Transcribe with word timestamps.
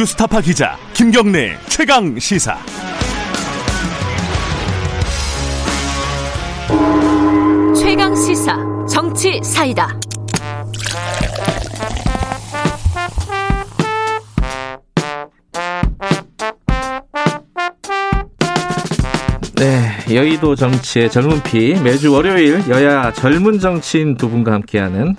뉴스타파 0.00 0.40
기자 0.40 0.78
김경래 0.94 1.58
최강 1.68 2.18
시사. 2.18 2.56
최강 7.76 8.16
시사 8.16 8.56
정치 8.90 9.38
사이다. 9.42 10.00
네, 19.56 19.90
여의도 20.14 20.54
정치의 20.54 21.10
젊은 21.10 21.42
피 21.42 21.74
매주 21.74 22.10
월요일 22.10 22.66
여야 22.70 23.12
젊은 23.12 23.58
정치인 23.58 24.16
두 24.16 24.30
분과 24.30 24.52
함께하는 24.52 25.16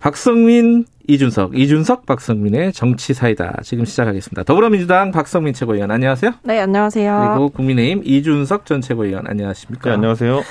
박성민, 0.00 0.84
이준석, 1.08 1.58
이준석, 1.58 2.06
박성민의 2.06 2.72
정치 2.72 3.14
사이다 3.14 3.60
지금 3.64 3.84
시작하겠습니다. 3.84 4.44
더불어민주당 4.44 5.10
박성민 5.10 5.54
최고위원 5.54 5.90
안녕하세요. 5.90 6.32
네, 6.44 6.60
안녕하세요. 6.60 7.30
그리고 7.34 7.48
국민의힘 7.50 8.02
이준석 8.04 8.64
전 8.66 8.80
최고위원 8.80 9.26
안녕하십니까? 9.26 9.90
네, 9.90 9.94
안녕하세요. 9.94 10.42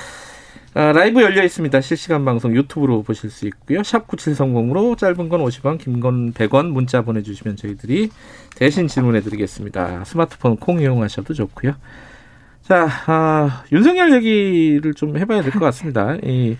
아, 0.74 0.92
라이브 0.92 1.22
열려 1.22 1.42
있습니다. 1.44 1.80
실시간 1.80 2.24
방송 2.26 2.54
유튜브로 2.54 3.02
보실 3.02 3.30
수 3.30 3.46
있고요. 3.46 3.82
샵 3.82 4.06
9730으로 4.06 4.98
짧은 4.98 5.28
건 5.28 5.40
50원, 5.42 5.78
긴 5.78 6.00
건 6.00 6.32
100원 6.34 6.66
문자 6.70 7.00
보내주시면 7.02 7.56
저희들이 7.56 8.10
대신 8.54 8.86
질문해 8.86 9.22
드리겠습니다. 9.22 10.04
스마트폰 10.04 10.56
콩 10.56 10.80
이용하셔도 10.80 11.32
좋고요. 11.34 11.72
자, 12.62 12.86
아, 13.06 13.64
윤석열 13.72 14.12
얘기를 14.12 14.92
좀 14.92 15.16
해봐야 15.16 15.40
될 15.42 15.52
것 15.52 15.60
같습니다. 15.60 16.16
이, 16.22 16.56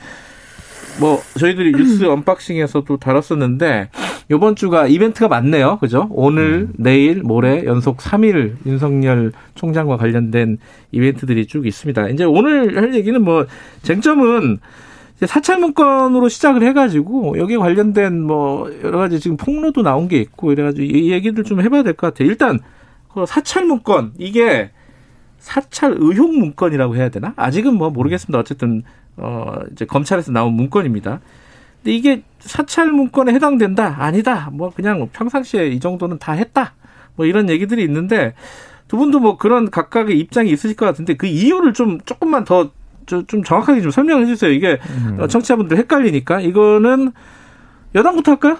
뭐, 1.01 1.21
저희들이 1.39 1.73
뉴스 1.73 2.05
언박싱에서도 2.05 2.97
다뤘었는데, 2.97 3.91
요번 4.31 4.57
주가 4.57 4.87
이벤트가 4.87 5.29
많네요. 5.29 5.79
그죠? 5.81 6.09
오늘, 6.11 6.69
내일, 6.77 7.23
모레 7.23 7.65
연속 7.65 7.99
3일 7.99 8.57
윤석열 8.67 9.33
총장과 9.55 9.97
관련된 9.97 10.59
이벤트들이 10.93 11.47
쭉 11.47 11.67
있습니다. 11.67 12.09
이제 12.09 12.25
오늘 12.25 12.77
할 12.77 12.95
얘기는 12.95 13.23
뭐, 13.23 13.47
쟁점은 13.83 14.59
이제 15.17 15.27
사찰 15.27 15.59
문건으로 15.59 16.29
시작을 16.29 16.63
해가지고, 16.65 17.39
여기에 17.39 17.57
관련된 17.59 18.21
뭐, 18.23 18.71
여러 18.83 18.99
가지 18.99 19.21
지금 19.21 19.37
폭로도 19.37 19.83
나온 19.83 20.09
게 20.09 20.19
있고, 20.19 20.53
이래가지고 20.53 20.85
이 20.85 21.11
얘기들 21.13 21.45
좀 21.45 21.61
해봐야 21.61 21.83
될 21.83 21.95
것 21.95 22.09
같아요. 22.09 22.29
일단, 22.29 22.59
그 23.15 23.25
사찰 23.27 23.65
문건, 23.65 24.13
이게 24.19 24.71
사찰 25.39 25.95
의혹 25.97 26.37
문건이라고 26.37 26.97
해야 26.97 27.09
되나? 27.09 27.33
아직은 27.37 27.75
뭐 27.75 27.91
모르겠습니다. 27.91 28.39
어쨌든 28.39 28.83
어 29.19 29.55
이제 29.73 29.85
검찰에서 29.85 30.33
나온 30.33 30.55
문건입니다. 30.55 31.21
근데 31.83 31.93
이게 31.97 32.23
사찰 32.41 32.91
문건에 32.91 33.33
해당된다? 33.33 33.97
아니다. 33.99 34.51
뭐 34.53 34.71
그냥 34.71 35.09
평상시에 35.13 35.69
이 35.69 35.81
정도는 35.81 36.19
다 36.19 36.33
했다. 36.33 36.75
뭐 37.17 37.27
이런 37.27 37.49
얘기들이 37.51 37.83
있는데 37.85 38.35
두 38.87 38.97
분도 38.97 39.21
뭐 39.21 39.37
그런 39.37 39.71
각각의 39.71 40.19
입장이 40.19 40.51
있으실 40.51 40.77
것 40.77 40.87
같은데 40.87 41.15
그 41.15 41.27
이유를 41.27 41.75
좀 41.75 42.01
조금만 42.05 42.45
더 42.45 42.71
좀 43.27 43.43
정확하게 43.43 43.81
좀 43.81 43.91
설명해 43.91 44.27
주세요. 44.27 44.53
이게 44.53 44.79
음. 44.91 45.27
청취자분들 45.29 45.79
헷갈리니까 45.79 46.41
이거는 46.41 47.13
여당부터 47.95 48.33
할까요? 48.33 48.59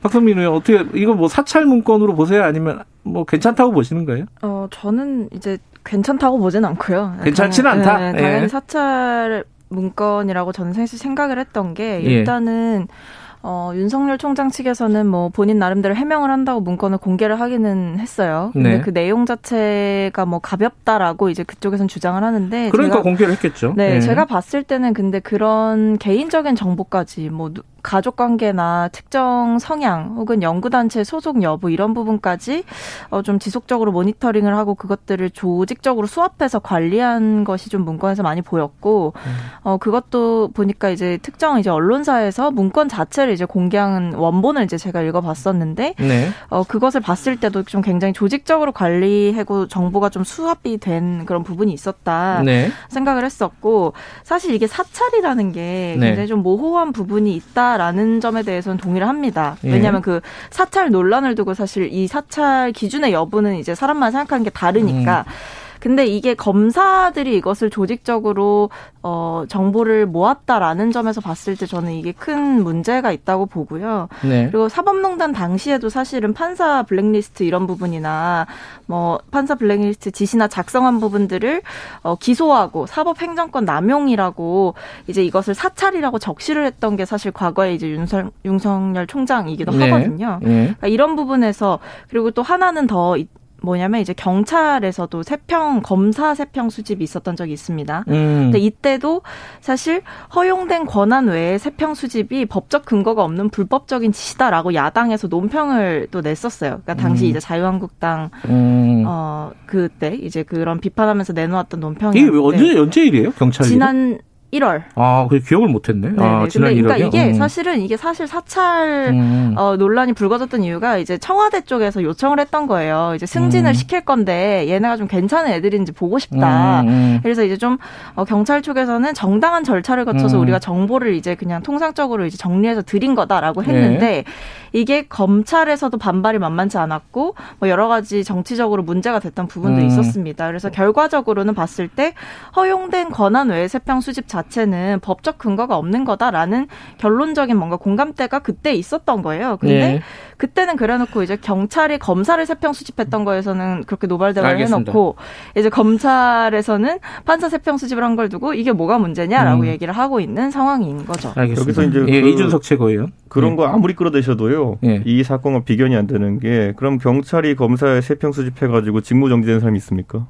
예. 0.00 0.02
박성민 0.02 0.38
의원 0.38 0.54
어떻게 0.56 0.84
이거 0.94 1.14
뭐 1.14 1.28
사찰 1.28 1.66
문건으로 1.66 2.14
보세요? 2.14 2.44
아니면 2.44 2.82
뭐 3.02 3.24
괜찮다고 3.24 3.72
보시는 3.72 4.04
거예요? 4.04 4.26
어 4.42 4.66
저는 4.70 5.28
이제 5.32 5.58
괜찮다고 5.84 6.38
보진 6.38 6.64
않고요. 6.64 7.16
괜찮지는 7.22 7.70
않다. 7.70 8.12
네, 8.12 8.20
당연히 8.20 8.44
예. 8.44 8.48
사찰 8.48 9.44
문건이라고 9.68 10.52
저는 10.52 10.72
사실 10.72 10.98
생각을 10.98 11.38
했던 11.38 11.74
게 11.74 12.00
일단은 12.00 12.86
예. 12.88 12.94
어, 13.42 13.72
윤석열 13.74 14.18
총장 14.18 14.50
측에서는 14.50 15.06
뭐 15.06 15.30
본인 15.30 15.58
나름대로 15.58 15.94
해명을 15.94 16.30
한다고 16.30 16.60
문건을 16.60 16.98
공개를 16.98 17.40
하기는 17.40 17.98
했어요. 17.98 18.50
근데 18.52 18.76
네. 18.76 18.80
그 18.82 18.92
내용 18.92 19.24
자체가 19.24 20.26
뭐 20.26 20.40
가볍다라고 20.40 21.30
이제 21.30 21.42
그쪽에선 21.42 21.88
주장을 21.88 22.22
하는데 22.22 22.68
그러니까 22.70 22.96
제가, 22.96 23.02
공개를 23.02 23.32
했겠죠. 23.34 23.72
네, 23.76 23.94
네, 23.94 24.00
제가 24.00 24.26
봤을 24.26 24.62
때는 24.62 24.92
근데 24.92 25.20
그런 25.20 25.96
개인적인 25.96 26.54
정보까지 26.54 27.30
뭐 27.30 27.50
가족 27.82 28.16
관계나 28.16 28.88
특정 28.88 29.58
성향 29.58 30.14
혹은 30.16 30.42
연구단체 30.42 31.04
소속 31.04 31.42
여부 31.42 31.70
이런 31.70 31.94
부분까지 31.94 32.64
어, 33.10 33.22
좀 33.22 33.38
지속적으로 33.38 33.92
모니터링을 33.92 34.56
하고 34.56 34.74
그것들을 34.74 35.30
조직적으로 35.30 36.06
수합해서 36.06 36.58
관리한 36.58 37.44
것이 37.44 37.68
좀 37.68 37.84
문건에서 37.84 38.22
많이 38.22 38.42
보였고 38.42 39.12
음. 39.16 39.36
어, 39.62 39.76
그것도 39.76 40.50
보니까 40.52 40.90
이제 40.90 41.18
특정 41.22 41.58
이제 41.58 41.70
언론사에서 41.70 42.50
문건 42.50 42.88
자체를 42.88 43.32
이제 43.32 43.44
공개한 43.44 44.12
원본을 44.14 44.64
이제 44.64 44.76
제가 44.76 45.02
읽어봤었는데 45.02 45.94
네. 45.98 46.28
어, 46.48 46.64
그것을 46.64 47.00
봤을 47.00 47.36
때도 47.36 47.62
좀 47.64 47.80
굉장히 47.80 48.12
조직적으로 48.12 48.72
관리하고 48.72 49.68
정보가 49.68 50.10
좀 50.10 50.24
수합이 50.24 50.78
된 50.78 51.24
그런 51.26 51.42
부분이 51.42 51.72
있었다 51.72 52.42
네. 52.44 52.70
생각을 52.88 53.24
했었고 53.24 53.92
사실 54.22 54.54
이게 54.54 54.66
사찰이라는 54.66 55.52
게 55.52 55.96
네. 55.98 56.06
굉장히 56.08 56.28
좀 56.28 56.42
모호한 56.42 56.92
부분이 56.92 57.34
있다. 57.34 57.69
라는 57.76 58.20
점에 58.20 58.42
대해서는 58.42 58.78
동의를 58.78 59.06
합니다. 59.06 59.56
예. 59.64 59.72
왜냐하면 59.72 60.02
그 60.02 60.20
사찰 60.50 60.90
논란을 60.90 61.34
두고 61.34 61.54
사실 61.54 61.88
이 61.92 62.06
사찰 62.06 62.72
기준의 62.72 63.12
여부는 63.12 63.56
이제 63.56 63.74
사람만 63.74 64.12
생각하는 64.12 64.44
게 64.44 64.50
다르니까. 64.50 65.24
음. 65.26 65.69
근데 65.80 66.06
이게 66.06 66.34
검사들이 66.34 67.36
이것을 67.36 67.70
조직적으로 67.70 68.70
어 69.02 69.44
정보를 69.48 70.06
모았다라는 70.06 70.92
점에서 70.92 71.22
봤을 71.22 71.56
때 71.56 71.64
저는 71.64 71.92
이게 71.92 72.12
큰 72.12 72.62
문제가 72.62 73.12
있다고 73.12 73.46
보고요. 73.46 74.08
네. 74.22 74.48
그리고 74.50 74.68
사법농단 74.68 75.32
당시에도 75.32 75.88
사실은 75.88 76.34
판사 76.34 76.82
블랙리스트 76.82 77.42
이런 77.42 77.66
부분이나 77.66 78.46
뭐 78.86 79.18
판사 79.30 79.54
블랙리스트 79.54 80.10
지시나 80.10 80.48
작성한 80.48 81.00
부분들을 81.00 81.62
어 82.02 82.16
기소하고 82.16 82.86
사법행정권 82.86 83.64
남용이라고 83.64 84.74
이제 85.06 85.24
이것을 85.24 85.54
사찰이라고 85.54 86.18
적시를 86.18 86.66
했던 86.66 86.96
게 86.96 87.06
사실 87.06 87.32
과거에 87.32 87.74
이제 87.74 87.88
윤석, 87.88 88.32
윤석열 88.44 89.06
총장이기도 89.06 89.72
네. 89.72 89.90
하거든요. 89.90 90.38
네. 90.42 90.48
그러니까 90.48 90.88
이런 90.88 91.16
부분에서 91.16 91.78
그리고 92.10 92.30
또 92.30 92.42
하나는 92.42 92.86
더 92.86 93.16
뭐냐면 93.62 94.00
이제 94.00 94.12
경찰에서도 94.12 95.22
세평 95.22 95.82
검사 95.82 96.34
세평 96.34 96.70
수집이 96.70 97.04
있었던 97.04 97.36
적이 97.36 97.52
있습니다. 97.52 98.04
음. 98.08 98.12
근데 98.44 98.58
이때도 98.58 99.22
사실 99.60 100.02
허용된 100.34 100.86
권한 100.86 101.28
외에 101.28 101.58
세평 101.58 101.94
수집이 101.94 102.46
법적 102.46 102.84
근거가 102.84 103.22
없는 103.24 103.50
불법적인 103.50 104.12
짓이다라고 104.12 104.74
야당에서 104.74 105.28
논평을 105.28 106.08
또 106.10 106.20
냈었어요. 106.20 106.80
그러니까 106.82 106.94
당시 106.94 107.24
음. 107.24 107.30
이제 107.30 107.40
자유한국당 107.40 108.30
음. 108.48 109.04
어 109.06 109.52
그때 109.66 110.14
이제 110.14 110.42
그런 110.42 110.80
비판하면서 110.80 111.32
내놓았던 111.32 111.80
논평이 111.80 112.18
이게 112.18 112.30
언제 112.30 112.78
언제 112.78 113.04
일이에요? 113.04 113.32
경찰 113.32 113.66
지난 113.66 114.18
1월. 114.52 114.82
아, 114.96 115.26
그 115.30 115.38
기억을 115.38 115.68
못했네. 115.68 116.14
아, 116.18 116.46
지난 116.48 116.70
근데, 116.70 116.82
그러니까 116.82 116.96
이게 116.96 117.28
음. 117.28 117.34
사실은 117.34 117.80
이게 117.80 117.96
사실 117.96 118.26
사찰 118.26 119.10
음. 119.12 119.54
어, 119.56 119.76
논란이 119.76 120.12
불거졌던 120.12 120.64
이유가 120.64 120.98
이제 120.98 121.18
청와대 121.18 121.60
쪽에서 121.60 122.02
요청을 122.02 122.40
했던 122.40 122.66
거예요. 122.66 123.12
이제 123.14 123.26
승진을 123.26 123.70
음. 123.70 123.74
시킬 123.74 124.00
건데 124.04 124.66
얘네가 124.68 124.96
좀 124.96 125.06
괜찮은 125.06 125.52
애들인지 125.52 125.92
보고 125.92 126.18
싶다. 126.18 126.80
음, 126.82 126.88
음. 126.88 127.20
그래서 127.22 127.44
이제 127.44 127.56
좀 127.56 127.78
어, 128.14 128.24
경찰 128.24 128.62
쪽에서는 128.62 129.14
정당한 129.14 129.62
절차를 129.62 130.04
거쳐서 130.04 130.36
음. 130.38 130.42
우리가 130.42 130.58
정보를 130.58 131.14
이제 131.14 131.36
그냥 131.36 131.62
통상적으로 131.62 132.26
이제 132.26 132.36
정리해서 132.36 132.82
드린 132.82 133.14
거다라고 133.14 133.62
했는데 133.62 133.98
네. 133.98 134.24
이게 134.72 135.06
검찰에서도 135.06 135.96
반발이 135.96 136.38
만만치 136.38 136.78
않았고 136.78 137.34
뭐 137.58 137.68
여러 137.68 137.88
가지 137.88 138.24
정치적으로 138.24 138.82
문제가 138.82 139.18
됐던 139.18 139.46
부분도 139.48 139.84
있었습니다. 139.86 140.46
그래서 140.46 140.70
결과적으로는 140.70 141.54
봤을 141.54 141.88
때 141.88 142.14
허용된 142.56 143.10
권한 143.10 143.48
외의 143.48 143.68
세평 143.68 144.00
수집 144.00 144.28
자 144.28 144.39
자체는 144.42 145.00
법적 145.00 145.38
근거가 145.38 145.76
없는 145.76 146.04
거다라는 146.04 146.66
결론적인 146.98 147.56
뭔가 147.56 147.76
공감대가 147.76 148.38
그때 148.40 148.72
있었던 148.74 149.22
거예요. 149.22 149.56
근데 149.60 149.74
네. 149.78 150.00
그때는 150.36 150.76
그래놓고 150.76 151.22
이제 151.22 151.36
경찰이 151.36 151.98
검사를 151.98 152.44
세평 152.44 152.72
수집했던 152.72 153.24
거에서는 153.24 153.84
그렇게 153.84 154.06
노발대화를 154.06 154.58
해놓고 154.60 155.16
이제 155.56 155.68
검찰에서는 155.68 156.98
판사 157.24 157.48
세평 157.48 157.76
수집을 157.78 158.04
한 158.04 158.10
걸 158.16 158.28
두고 158.28 158.54
이게 158.54 158.72
뭐가 158.72 158.98
문제냐라고 158.98 159.62
음. 159.62 159.66
얘기를 159.68 159.94
하고 159.96 160.18
있는 160.20 160.50
상황인 160.50 161.06
거죠. 161.06 161.32
알겠습니다. 161.36 161.60
여기서 161.82 162.00
이제 162.02 162.12
예, 162.12 162.20
그 162.20 162.28
이준석 162.28 162.62
최고예요. 162.62 163.06
그런 163.28 163.52
예. 163.52 163.56
거 163.56 163.66
아무리 163.66 163.94
끌어대셔도요. 163.94 164.78
예. 164.84 165.02
이 165.06 165.22
사건과 165.22 165.60
비견이 165.62 165.94
안 165.94 166.08
되는 166.08 166.40
게 166.40 166.72
그럼 166.76 166.98
경찰이 166.98 167.54
검사에 167.54 168.00
세평 168.00 168.32
수집해가지고 168.32 169.00
직무 169.02 169.28
정지된 169.28 169.60
사람이 169.60 169.76
있습니까? 169.78 170.26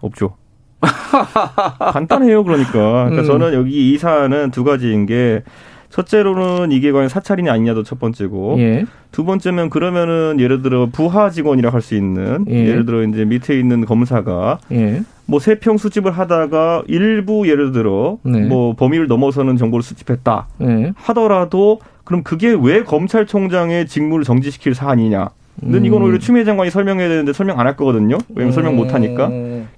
없죠. 0.00 0.36
간단해요, 1.92 2.44
그러니까. 2.44 2.72
그러니까 2.72 3.22
음. 3.22 3.26
저는 3.26 3.54
여기 3.54 3.92
이 3.92 3.98
사안은 3.98 4.50
두 4.50 4.64
가지인 4.64 5.06
게 5.06 5.42
첫째로는 5.90 6.72
이게 6.72 6.90
과연 6.90 7.08
사찰이냐 7.08 7.52
아니냐도 7.52 7.82
첫 7.82 7.98
번째고 8.00 8.56
예. 8.58 8.86
두 9.10 9.24
번째면 9.24 9.68
그러면은 9.68 10.40
예를 10.40 10.62
들어 10.62 10.88
부하 10.90 11.28
직원이라 11.28 11.70
할 11.70 11.82
수 11.82 11.94
있는 11.94 12.46
예. 12.48 12.72
를 12.72 12.86
들어 12.86 13.02
이제 13.02 13.26
밑에 13.26 13.58
있는 13.58 13.84
검사가 13.84 14.58
예. 14.72 15.02
뭐 15.26 15.38
세평 15.38 15.76
수집을 15.76 16.12
하다가 16.12 16.84
일부 16.86 17.46
예를 17.46 17.72
들어 17.72 18.16
네. 18.22 18.40
뭐 18.40 18.74
범위를 18.74 19.06
넘어서는 19.06 19.58
정보를 19.58 19.82
수집했다 19.82 20.48
예. 20.62 20.92
하더라도 20.96 21.80
그럼 22.04 22.22
그게 22.22 22.56
왜 22.58 22.82
검찰총장의 22.84 23.86
직무를 23.86 24.24
정지시킬 24.24 24.74
사안이냐? 24.74 25.28
는 25.60 25.84
이건 25.84 26.02
오히려 26.02 26.18
추미애 26.18 26.44
장관이 26.44 26.70
설명해야 26.70 27.08
되는데 27.08 27.32
설명 27.32 27.60
안 27.60 27.66
할 27.66 27.76
거거든요. 27.76 28.16
왜냐면 28.30 28.50
음. 28.50 28.52
설명 28.52 28.76
못 28.76 28.94
하니까. 28.94 29.30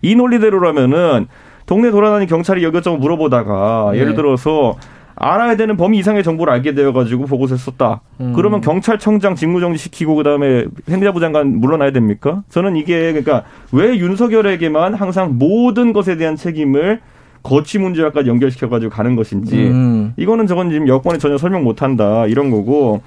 이 0.03 0.15
논리대로라면은 0.15 1.27
동네 1.67 1.91
돌아다니는 1.91 2.27
경찰이 2.29 2.63
여기저기 2.63 2.99
물어보다가 2.99 3.91
네. 3.93 3.99
예를 4.01 4.15
들어서 4.15 4.77
알아야 5.17 5.57
되는 5.57 5.77
범위 5.77 5.99
이상의 5.99 6.23
정보를 6.25 6.53
알게 6.53 6.75
되어가지고 6.75 7.27
보고서 7.27 7.57
썼다. 7.57 8.01
음. 8.21 8.33
그러면 8.35 8.61
경찰청장 8.61 9.35
직무정지 9.35 9.79
시키고 9.79 10.15
그다음에 10.17 10.65
행자부 10.89 11.21
장관 11.21 11.59
물러나야 11.59 11.91
됩니까? 11.93 12.43
저는 12.51 12.77
이게 12.77 13.13
그러니까 13.13 13.45
왜 13.73 13.97
윤석열에게만 13.99 14.95
항상 14.95 15.39
모든 15.39 15.93
것에 15.93 16.17
대한 16.17 16.37
책임을 16.37 17.01
거취 17.43 17.79
문제와까지 17.79 18.29
연결시켜가지고 18.29 18.91
가는 18.91 19.17
것인지 19.17 19.57
음. 19.69 20.15
이거는 20.17 20.47
저건 20.47 20.71
지금 20.71 20.89
여권에 20.89 21.19
전혀 21.19 21.37
설명 21.39 21.63
못한다 21.63 22.27
이런 22.27 22.51
거고 22.51 23.03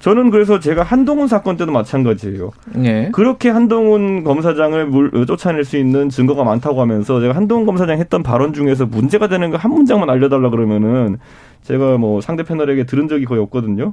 저는 0.00 0.30
그래서 0.30 0.58
제가 0.58 0.82
한동훈 0.82 1.28
사건 1.28 1.56
때도 1.58 1.72
마찬가지예요. 1.72 2.50
네. 2.74 3.10
그렇게 3.12 3.50
한동훈 3.50 4.24
검사장을 4.24 4.86
물, 4.86 5.10
쫓아낼 5.26 5.64
수 5.64 5.76
있는 5.76 6.08
증거가 6.08 6.42
많다고 6.42 6.80
하면서 6.80 7.20
제가 7.20 7.34
한동훈 7.36 7.66
검사장 7.66 7.98
했던 7.98 8.22
발언 8.22 8.52
중에서 8.54 8.86
문제가 8.86 9.28
되는 9.28 9.50
거 9.50 9.58
한 9.58 9.70
문장만 9.72 10.08
알려달라 10.08 10.48
그러면은 10.48 11.18
제가 11.64 11.98
뭐 11.98 12.22
상대 12.22 12.44
패널에게 12.44 12.84
들은 12.84 13.08
적이 13.08 13.26
거의 13.26 13.42
없거든요. 13.42 13.92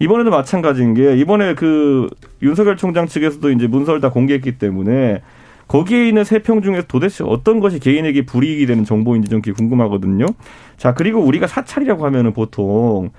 이번에도 0.00 0.30
마찬가지인 0.30 0.94
게 0.94 1.16
이번에 1.18 1.54
그 1.54 2.08
윤석열 2.42 2.76
총장 2.78 3.06
측에서도 3.06 3.50
이제 3.50 3.66
문서를 3.66 4.00
다 4.00 4.10
공개했기 4.10 4.56
때문에 4.58 5.20
거기에 5.68 6.08
있는 6.08 6.24
세 6.24 6.38
평 6.38 6.62
중에서 6.62 6.86
도대체 6.88 7.24
어떤 7.26 7.60
것이 7.60 7.78
개인에게 7.78 8.24
불이익이 8.24 8.64
되는 8.66 8.84
정보인지 8.84 9.28
좀 9.28 9.42
궁금하거든요. 9.42 10.24
자, 10.78 10.94
그리고 10.94 11.20
우리가 11.20 11.46
사찰이라고 11.46 12.04
하면은 12.06 12.32
보통 12.32 13.10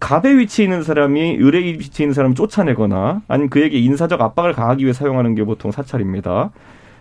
갑의 0.00 0.38
위치에 0.38 0.64
있는 0.64 0.82
사람이 0.82 1.38
을의 1.40 1.64
위치에 1.78 2.04
있는 2.04 2.14
사람을 2.14 2.36
쫓아내거나 2.36 3.22
아니면 3.28 3.50
그에게 3.50 3.78
인사적 3.78 4.20
압박을 4.20 4.52
가하기 4.52 4.84
위해 4.84 4.92
사용하는 4.92 5.34
게 5.34 5.44
보통 5.44 5.70
사찰입니다. 5.70 6.50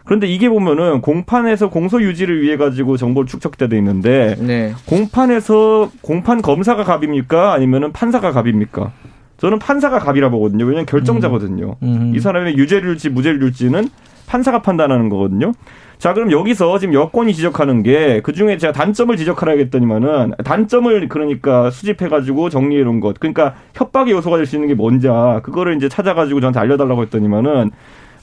그런데 0.03 0.25
이게 0.25 0.47
보면은 0.49 1.01
공판에서 1.01 1.69
공소 1.69 2.01
유지를 2.01 2.41
위해 2.41 2.55
가지고 2.55 2.95
정보를 2.95 3.27
축적돼 3.27 3.75
있는데 3.77 4.35
네. 4.39 4.73
공판에서 4.85 5.91
공판 6.01 6.41
검사가 6.41 6.85
갑입니까 6.85 7.53
아니면은 7.53 7.91
판사가 7.91 8.31
갑입니까? 8.31 8.91
저는 9.37 9.59
판사가 9.59 9.99
갑이라 9.99 10.29
보거든요. 10.29 10.65
왜냐하면 10.65 10.85
결정자거든요. 10.85 11.75
음. 11.83 11.87
음. 11.87 12.13
이 12.15 12.19
사람이 12.19 12.53
유죄를 12.53 12.93
줄지 12.93 13.09
무죄를 13.09 13.39
줄지는 13.41 13.89
판사가 14.27 14.61
판단하는 14.61 15.09
거거든요. 15.09 15.51
자, 15.97 16.13
그럼 16.13 16.31
여기서 16.31 16.77
지금 16.77 16.93
여권이 16.93 17.33
지적하는 17.33 17.81
게 17.81 18.21
그중에 18.21 18.57
제가 18.57 18.71
단점을 18.71 19.15
지적하라겠더니만은 19.17 20.33
단점을 20.45 21.09
그러니까 21.09 21.71
수집해 21.71 22.07
가지고 22.07 22.49
정리해 22.49 22.83
놓은 22.83 22.99
것. 22.99 23.19
그러니까 23.19 23.55
협박의 23.73 24.13
요소가 24.13 24.37
될 24.37 24.45
수 24.45 24.55
있는 24.55 24.67
게 24.67 24.75
뭔지 24.75 25.07
그거를 25.41 25.75
이제 25.75 25.89
찾아 25.89 26.13
가지고 26.13 26.39
저한테 26.39 26.59
알려 26.59 26.77
달라고 26.77 27.01
했더니만은 27.01 27.71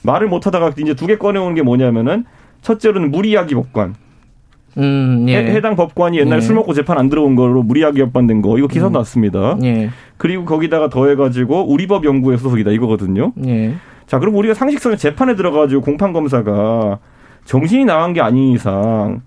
말을 0.03 0.27
못 0.29 0.47
하다가 0.47 0.71
이제 0.77 0.93
두 0.93 1.05
개 1.07 1.17
꺼내 1.17 1.39
오는 1.39 1.53
게 1.53 1.61
뭐냐면은 1.63 2.23
첫째로는 2.61 3.11
무리야기 3.11 3.55
법관. 3.55 3.95
음, 4.77 5.25
예. 5.29 5.37
해, 5.37 5.61
당 5.61 5.75
법관이 5.75 6.17
옛날에 6.17 6.37
예. 6.37 6.41
술 6.41 6.55
먹고 6.55 6.73
재판 6.73 6.97
안 6.97 7.09
들어온 7.09 7.35
걸로 7.35 7.61
무리하게 7.63 8.01
협반된 8.01 8.41
거 8.41 8.57
이거 8.57 8.67
기사 8.67 8.87
음. 8.87 8.93
났습니다. 8.93 9.57
예. 9.63 9.89
그리고 10.17 10.43
거기다가 10.45 10.89
더해가지고 10.89 11.71
우리법 11.71 12.05
연구회 12.05 12.37
소속이다 12.37 12.71
이거거든요. 12.71 13.33
예. 13.45 13.73
자 14.07 14.19
그럼 14.19 14.35
우리가 14.35 14.53
상식선에 14.53 14.95
재판에 14.95 15.35
들어가지고 15.35 15.81
공판 15.81 16.13
검사가 16.13 16.99
정신이 17.45 17.85
나간 17.85 18.13
게 18.13 18.21
아닌 18.21 18.51
이상 18.53 19.21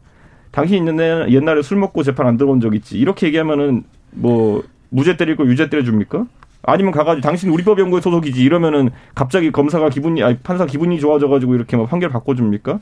당신 0.50 0.78
있는 0.86 1.30
옛날에 1.30 1.62
술 1.62 1.78
먹고 1.78 2.02
재판 2.02 2.26
안 2.26 2.36
들어온 2.36 2.60
적 2.60 2.74
있지 2.74 2.98
이렇게 2.98 3.26
얘기하면은 3.28 3.84
뭐 4.10 4.62
무죄 4.90 5.16
때리고 5.16 5.46
유죄 5.46 5.68
때려 5.70 5.82
줍니까? 5.84 6.26
아니면 6.62 6.92
가가지고 6.92 7.22
당신 7.22 7.50
우리법 7.50 7.78
연구회 7.78 8.00
소속이지 8.00 8.42
이러면은 8.42 8.90
갑자기 9.14 9.52
검사가 9.52 9.88
기분이 9.90 10.22
아니 10.22 10.36
판사 10.38 10.66
기분이 10.66 10.98
좋아져가지고 11.00 11.54
이렇게 11.54 11.76
막 11.76 11.88
판결 11.88 12.10
바꿔줍니까? 12.10 12.78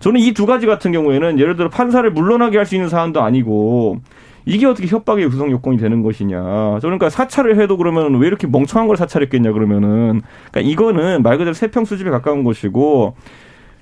저는 0.00 0.20
이 0.20 0.32
두 0.34 0.44
가지 0.44 0.66
같은 0.66 0.92
경우에는 0.92 1.38
예를 1.38 1.56
들어 1.56 1.70
판사를 1.70 2.08
물러나게 2.10 2.58
할 2.58 2.66
수 2.66 2.74
있는 2.74 2.88
사안도 2.90 3.22
아니고 3.22 4.00
이게 4.44 4.66
어떻게 4.66 4.86
협박의 4.86 5.26
구성 5.30 5.50
요건이 5.50 5.78
되는 5.78 6.02
것이냐. 6.02 6.78
그러니까 6.82 7.08
사찰을 7.08 7.58
해도 7.58 7.78
그러면 7.78 8.16
왜 8.16 8.26
이렇게 8.26 8.46
멍청한 8.46 8.86
걸 8.88 8.98
사찰했겠냐 8.98 9.52
그러면은 9.52 10.20
그러니까 10.50 10.60
이거는 10.60 11.22
말 11.22 11.38
그대로 11.38 11.54
세평 11.54 11.86
수집에 11.86 12.10
가까운 12.10 12.44
것이고 12.44 13.14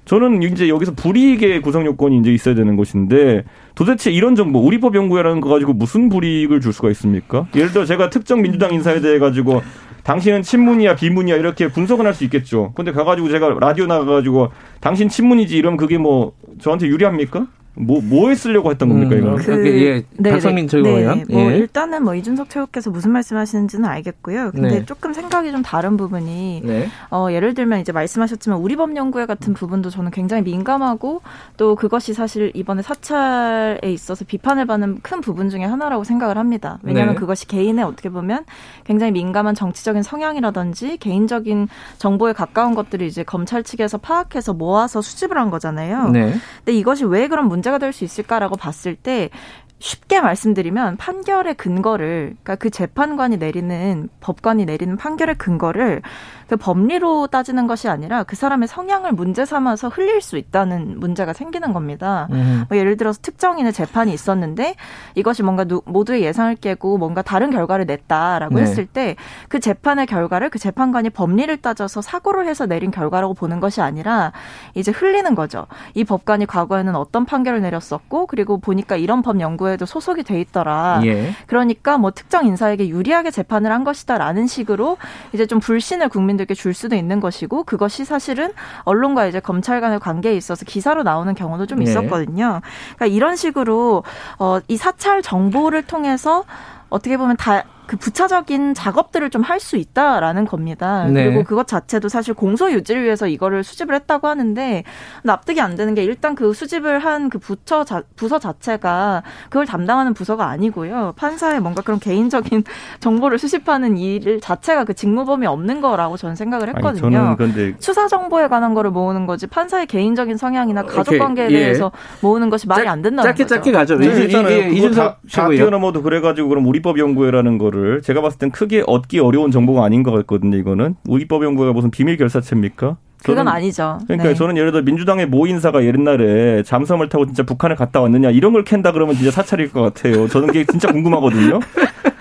저는 0.05 0.43
이제 0.43 0.69
여기서 0.69 0.95
불이익의 0.95 1.63
구성 1.63 1.87
요건이 1.87 2.19
이제 2.19 2.33
있어야 2.33 2.55
되는 2.55 2.77
것인데 2.77 3.45
도대체 3.75 4.11
이런 4.11 4.35
정보 4.35 4.59
우리법 4.61 4.95
연구회라는 4.97 5.41
거 5.41 5.49
가지고 5.49 5.73
무슨 5.75 6.09
불이익을 6.09 6.61
줄 6.61 6.73
수가 6.73 6.91
있습니까? 6.91 7.47
예를 7.55 7.71
들어 7.71 7.85
제가 7.85 8.11
특정 8.11 8.43
민주당 8.43 8.75
인사에 8.75 9.01
대해 9.01 9.19
가지고 9.19 9.63
당신은 10.03 10.43
친문이야 10.43 10.97
비문이야 10.97 11.37
이렇게 11.37 11.69
분석은 11.69 12.05
할 12.07 12.13
수 12.15 12.25
있겠죠. 12.25 12.73
근데 12.75 12.91
가가지고 12.91 13.29
제가 13.31 13.57
라디오 13.61 13.87
나가가지고 13.87 14.51
당신 14.81 15.09
친문이지 15.09 15.57
이러면 15.57 15.77
그게 15.77 15.97
뭐 15.99 16.33
저한테 16.61 16.89
유리합니까? 16.89 17.47
뭐, 17.75 18.03
뭐 18.03 18.29
했으려고 18.29 18.71
했던 18.71 18.89
겁니까, 18.91 19.17
이거? 19.17 19.35
그, 19.37 19.45
그 19.45 19.83
예, 19.83 20.05
네, 20.19 20.31
박성민 20.31 20.69
최고위원. 20.69 21.25
네, 21.25 21.25
뭐, 21.31 21.51
예. 21.51 21.57
일단은 21.57 22.05
뭐, 22.05 22.15
이준석 22.15 22.51
최고께서 22.51 22.91
무슨 22.91 23.13
말씀 23.13 23.39
하시는지는 23.39 23.89
알겠고요. 23.89 24.51
근데 24.51 24.69
네. 24.69 24.85
조금 24.85 25.15
생각이 25.15 25.51
좀 25.51 25.63
다른 25.63 25.97
부분이, 25.97 26.63
네. 26.65 26.89
어, 27.11 27.29
예를 27.31 27.55
들면 27.55 27.81
이제 27.81 27.91
말씀하셨지만, 27.91 28.59
우리 28.59 28.77
법연구회 28.77 29.25
같은 29.25 29.55
부분도 29.55 29.89
저는 29.89 30.11
굉장히 30.11 30.43
민감하고, 30.43 31.23
또 31.57 31.75
그것이 31.75 32.13
사실 32.13 32.53
이번에 32.55 32.83
사찰에 32.83 33.91
있어서 33.91 34.27
비판을 34.27 34.67
받는 34.67 34.99
큰 35.03 35.23
부분 35.23 35.49
중에 35.49 35.65
하나라고 35.65 36.05
생각을 36.05 36.37
합니다. 36.37 36.79
왜냐하면 36.83 37.15
네. 37.15 37.21
그것이 37.21 37.47
개인의 37.47 37.85
어떻게 37.87 38.11
보면 38.11 38.45
굉장히 38.85 39.13
민감한 39.13 39.55
정치적인 39.55 40.03
성향이라든지, 40.03 40.99
개인적인 40.99 41.69
정보에 41.97 42.35
가까운 42.35 42.75
것들이 42.75 43.07
이제 43.07 43.23
검찰 43.23 43.63
측에서 43.63 43.97
파악해서 43.97 44.53
모아서 44.53 45.01
수집을 45.01 45.39
한 45.39 45.49
거잖아요. 45.49 46.11
네. 46.11 46.35
근데 46.59 46.79
이것이 46.79 47.07
왜 47.07 47.29
그런 47.29 47.49
문제 47.49 47.62
문제가 47.63 47.79
될 47.79 47.93
수 47.93 48.05
있을까라고 48.05 48.57
봤을 48.57 48.97
때 48.97 49.31
쉽게 49.79 50.21
말씀드리면 50.21 50.97
판결의 50.97 51.55
근거를 51.55 52.37
그러니까 52.43 52.55
그 52.57 52.71
재판관이 52.71 53.37
내리는 53.37 54.09
법관이 54.21 54.65
내리는 54.65 54.97
판결의 54.97 55.35
근거를 55.37 56.03
그 56.53 56.57
법리로 56.59 57.29
따지는 57.29 57.67
것이 57.67 57.89
아니라 57.89 58.25
그 58.25 58.37
사람의 58.37 58.69
성향을 58.69 59.13
문제 59.13 59.47
삼아서 59.47 59.89
흘릴 59.89 60.21
수 60.21 60.37
있다는 60.37 61.01
문제가 61.01 61.33
생기는 61.33 61.73
겁니다. 61.73 62.29
음. 62.31 62.67
뭐 62.69 62.77
예를 62.77 62.99
들어서 62.99 63.21
특정인의 63.23 63.73
재판이 63.73 64.13
있었는데 64.13 64.75
이것이 65.15 65.43
뭔가 65.43 65.65
누, 65.65 65.81
모두의 65.87 66.23
예상을 66.23 66.55
깨고 66.57 66.99
뭔가 66.99 67.23
다른 67.23 67.51
결과를 67.51 67.87
냈다라고 67.87 68.57
네. 68.57 68.63
했을 68.63 68.85
때 68.85 69.17
그 69.49 69.61
재판의 69.61 70.07
결과를 70.07 70.51
그 70.51 70.59
재판관이 70.59 71.11
법리를 71.11 71.55
따져서 71.59 72.01
사고를 72.01 72.47
해서 72.47 72.67
내린 72.67 72.91
결과라고 72.91 73.35
보는 73.35 73.61
것이 73.61 73.81
아니라 73.81 74.33
이제 74.75 74.91
흘리는 74.91 75.35
거죠. 75.35 75.67
이 75.95 76.05
법관이 76.05 76.47
과거에는 76.47 76.97
어떤 76.97 77.25
판결을 77.25 77.61
내렸었고 77.61 78.27
그리고 78.27 78.59
보니까 78.59 78.97
이런 78.97 79.23
법 79.23 79.41
연구에도 79.41 79.87
소속이 79.87 80.23
돼 80.23 80.41
있더라. 80.41 81.01
예. 81.05 81.33
그러니까 81.47 81.99
뭐 81.99 82.11
특정 82.11 82.47
인사에게 82.47 82.89
유리하게 82.89 83.31
재판을 83.31 83.73
한 83.73 83.85
것이다라는 83.85 84.47
식으로 84.47 84.97
이제 85.33 85.47
좀 85.47 85.61
불신을 85.61 86.09
국민들 86.09 86.42
국민들께 86.43 86.55
줄 86.55 86.75
수도 86.75 86.97
있는 86.97 87.21
것이고 87.21 87.65
그것이 87.65 88.05
사실은 88.05 88.53
언론과 88.85 89.27
이제 89.27 89.41
검찰 89.41 89.81
간의 89.81 90.01
관계에 90.01 90.35
있어서 90.37 90.65
기사로 90.65 91.03
나오는 91.03 91.35
경우도 91.35 91.67
좀 91.67 91.79
네. 91.79 91.85
있었거든요. 91.85 92.61
그러니까 92.97 93.07
이런 93.07 93.37
식으로 93.37 94.05
어, 94.39 94.61
이 94.69 94.77
사찰 94.77 95.23
정보를 95.23 95.83
통해서 95.83 96.45
어떻게 96.89 97.17
보면 97.17 97.37
다 97.37 97.65
그 97.93 97.99
부차적인 97.99 98.73
작업들을 98.75 99.29
좀 99.31 99.43
할 99.43 99.61
수 99.61 99.77
있다라는 99.77 100.47
겁니다. 100.47 101.05
네. 101.05 101.25
그리고 101.25 101.45
그것 101.45 101.67
자체도 101.67 102.09
사실 102.09 102.33
공소 102.33 102.73
유지를 102.73 103.05
위해서 103.05 103.27
이거를 103.29 103.63
수집을 103.63 103.95
했다고 103.95 104.29
하는데 104.29 104.83
납득이 105.25 105.61
안 105.61 105.75
되는 105.77 105.95
게 105.95 106.03
일단 106.03 106.35
그 106.35 106.53
수집을 106.55 107.01
한 107.01 107.29
그 107.29 107.39
부처 107.39 107.85
자, 107.85 108.03
부서 108.17 108.39
자체가 108.39 109.23
그걸 109.51 109.67
담당하는 109.67 110.15
부서가 110.15 110.47
아니고요. 110.49 111.13
판사의 111.17 111.61
뭔가 111.61 111.83
그런 111.83 111.99
개인적인 112.01 112.65
정보를 113.01 113.39
수집하는 113.39 113.97
일 113.99 114.41
자체가 114.41 114.85
그 114.85 114.95
직무 114.95 115.25
범위 115.25 115.47
없는 115.47 115.81
거라고 115.81 116.17
저는 116.17 116.35
생각을 116.37 116.69
했거든요. 116.71 117.19
아니, 117.19 117.37
저는 117.37 117.77
수사 117.79 118.09
정보에 118.09 118.49
관한 118.49 118.75
거를 118.75 118.91
모으는 118.91 119.27
거지 119.27 119.47
판사의 119.47 119.87
개인적인 119.87 120.37
성향이나 120.37 120.83
가족 120.85 121.19
관계에 121.19 121.51
예. 121.51 121.59
대해서 121.59 121.93
모으는 122.21 122.49
것이 122.51 122.67
말이 122.67 122.89
안 122.89 123.03
된다는 123.03 123.29
짧게 123.31 123.45
거죠. 123.45 123.55
짧게 123.55 123.73
가죠. 123.73 123.97
네. 123.99 124.07
이준석 124.25 124.51
이준석 124.73 125.19
다, 125.33 125.43
다 125.43 125.49
뛰어넘어도 125.49 126.03
그래가지고 126.03 126.49
그럼 126.49 126.67
우리법 126.67 126.99
연구회라는 126.99 127.59
거 127.59 127.71
거를 127.83 128.03
제가 128.03 128.21
봤을 128.23 128.39
땐 128.39 128.51
크게 128.51 128.85
얻기 128.87 129.19
어려운 129.19 129.51
정보가 129.51 129.85
아닌 129.85 130.03
것 130.03 130.13
같거든요. 130.13 130.57
이거는 130.57 130.95
우리법 131.09 131.45
연구가 131.45 131.73
무슨 131.73 131.91
비밀 131.91 132.17
결사체입니까? 132.17 132.97
그건 133.25 133.47
아니죠. 133.47 133.99
그러니까 134.07 134.31
네. 134.31 134.35
저는 134.35 134.57
예를 134.57 134.73
들어 134.73 134.83
민주당의 134.83 135.27
모 135.27 135.47
인사가 135.47 135.85
옛날에 135.85 136.63
잠수함을 136.65 137.09
타고 137.09 137.27
진짜 137.27 137.45
북한에 137.45 137.75
갔다 137.77 138.01
왔느냐 138.01 138.31
이런 138.31 138.53
걸 138.53 138.65
캔다 138.65 138.91
그러면 138.93 139.15
진짜 139.15 139.31
사찰일 139.31 139.71
것 139.73 139.81
같아요. 139.83 140.27
저는 140.29 140.49
그게 140.49 140.65
진짜 140.65 140.91
궁금하거든요. 140.91 141.61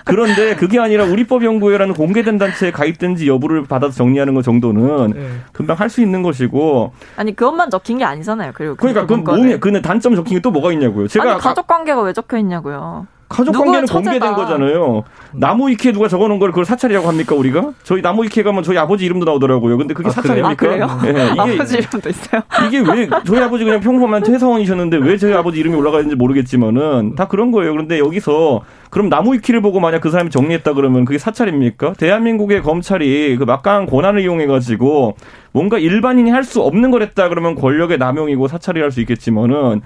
그런데 0.06 0.56
그게 0.56 0.78
아니라 0.78 1.06
우리법연구회라는 1.06 1.94
공개된 1.96 2.38
단체에 2.38 2.72
가입된지 2.72 3.28
여부를 3.28 3.64
받아서 3.64 3.94
정리하는 3.96 4.34
것 4.36 4.44
정도는 4.44 5.12
네. 5.12 5.28
금방 5.54 5.80
할 5.80 5.90
수 5.90 6.02
있는 6.02 6.22
것이고 6.22 6.92
아니 7.18 7.36
그것만 7.36 7.70
적힌 7.70 7.98
게 7.98 8.04
아니잖아요. 8.04 8.52
그리고 8.54 8.76
그러니까 8.76 9.06
그 9.08 9.14
몸에 9.14 9.58
그 9.58 9.82
단점 9.82 10.16
적힌 10.16 10.38
게 10.38 10.42
또 10.42 10.52
뭐가 10.52 10.72
있냐고요. 10.74 11.08
제가 11.08 11.32
아니, 11.34 11.40
가족 11.40 11.68
관계가 11.68 12.02
왜 12.02 12.14
적혀 12.14 12.38
있냐고요. 12.38 13.08
가족 13.32 13.54
관계는 13.54 13.86
공개된 13.88 14.34
거잖아요. 14.34 15.04
나무 15.34 15.70
위키에 15.70 15.92
누가 15.94 16.08
적어놓은 16.08 16.40
걸 16.40 16.50
그걸 16.52 16.66
사찰이라고 16.66 17.08
합니까 17.08 17.36
우리가? 17.36 17.72
저희 17.84 18.02
나무 18.02 18.24
위키에 18.24 18.44
가면 18.44 18.64
저희 18.64 18.78
아버지 18.78 19.06
이름도 19.06 19.26
나오더라고요. 19.26 19.78
근데 19.78 19.94
그게 19.94 20.10
아, 20.10 20.12
사찰입니까? 20.12 20.50
아, 20.52 20.56
그래요? 20.56 21.00
네, 21.04 21.10
이게, 21.32 21.40
아버지 21.42 21.78
이름도 21.78 22.10
있어요. 22.10 22.42
이게 22.68 22.80
왜 22.80 23.10
저희 23.26 23.40
아버지 23.40 23.64
그냥 23.64 23.80
평범한 23.80 24.24
퇴사원이셨는데 24.24 24.98
왜 24.98 25.18
저희 25.18 25.34
아버지 25.34 25.60
이름이 25.60 25.76
올라가 25.76 26.00
있는지 26.00 26.16
모르겠지만은 26.16 27.16
다 27.16 27.28
그런 27.28 27.52
거예요. 27.52 27.72
그런데 27.72 27.98
여기서 28.00 28.62
그럼 28.90 29.08
나무 29.10 29.34
위키를 29.34 29.62
보고 29.62 29.80
만약 29.80 30.02
그 30.02 30.12
사람이 30.12 30.30
정리했다 30.30 30.74
그러면 30.74 31.06
그게 31.06 31.18
사찰입니까? 31.18 31.94
대한민국의 31.94 32.62
검찰이 32.62 33.38
그 33.38 33.46
막강한 33.46 33.86
권한을 33.86 34.22
이용해 34.22 34.48
가지고 34.48 35.16
뭔가 35.54 35.78
일반인이 35.80 36.30
할 36.30 36.42
수 36.42 36.62
없는 36.62 36.90
걸 36.92 37.04
했다 37.04 37.30
그러면 37.30 37.56
권력의 37.56 37.98
남용이고 38.00 38.48
사찰이랄 38.48 38.92
수 38.92 39.00
있겠지만은 39.02 39.82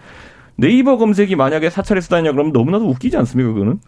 네이버 0.58 0.98
검색이 0.98 1.36
만약에 1.36 1.70
사찰의 1.70 2.02
수단이냐 2.02 2.32
그러면 2.32 2.54
너무나도 2.54 2.86
웃기지 2.88 3.18
않습니까, 3.18 3.54
그거는? 3.54 3.80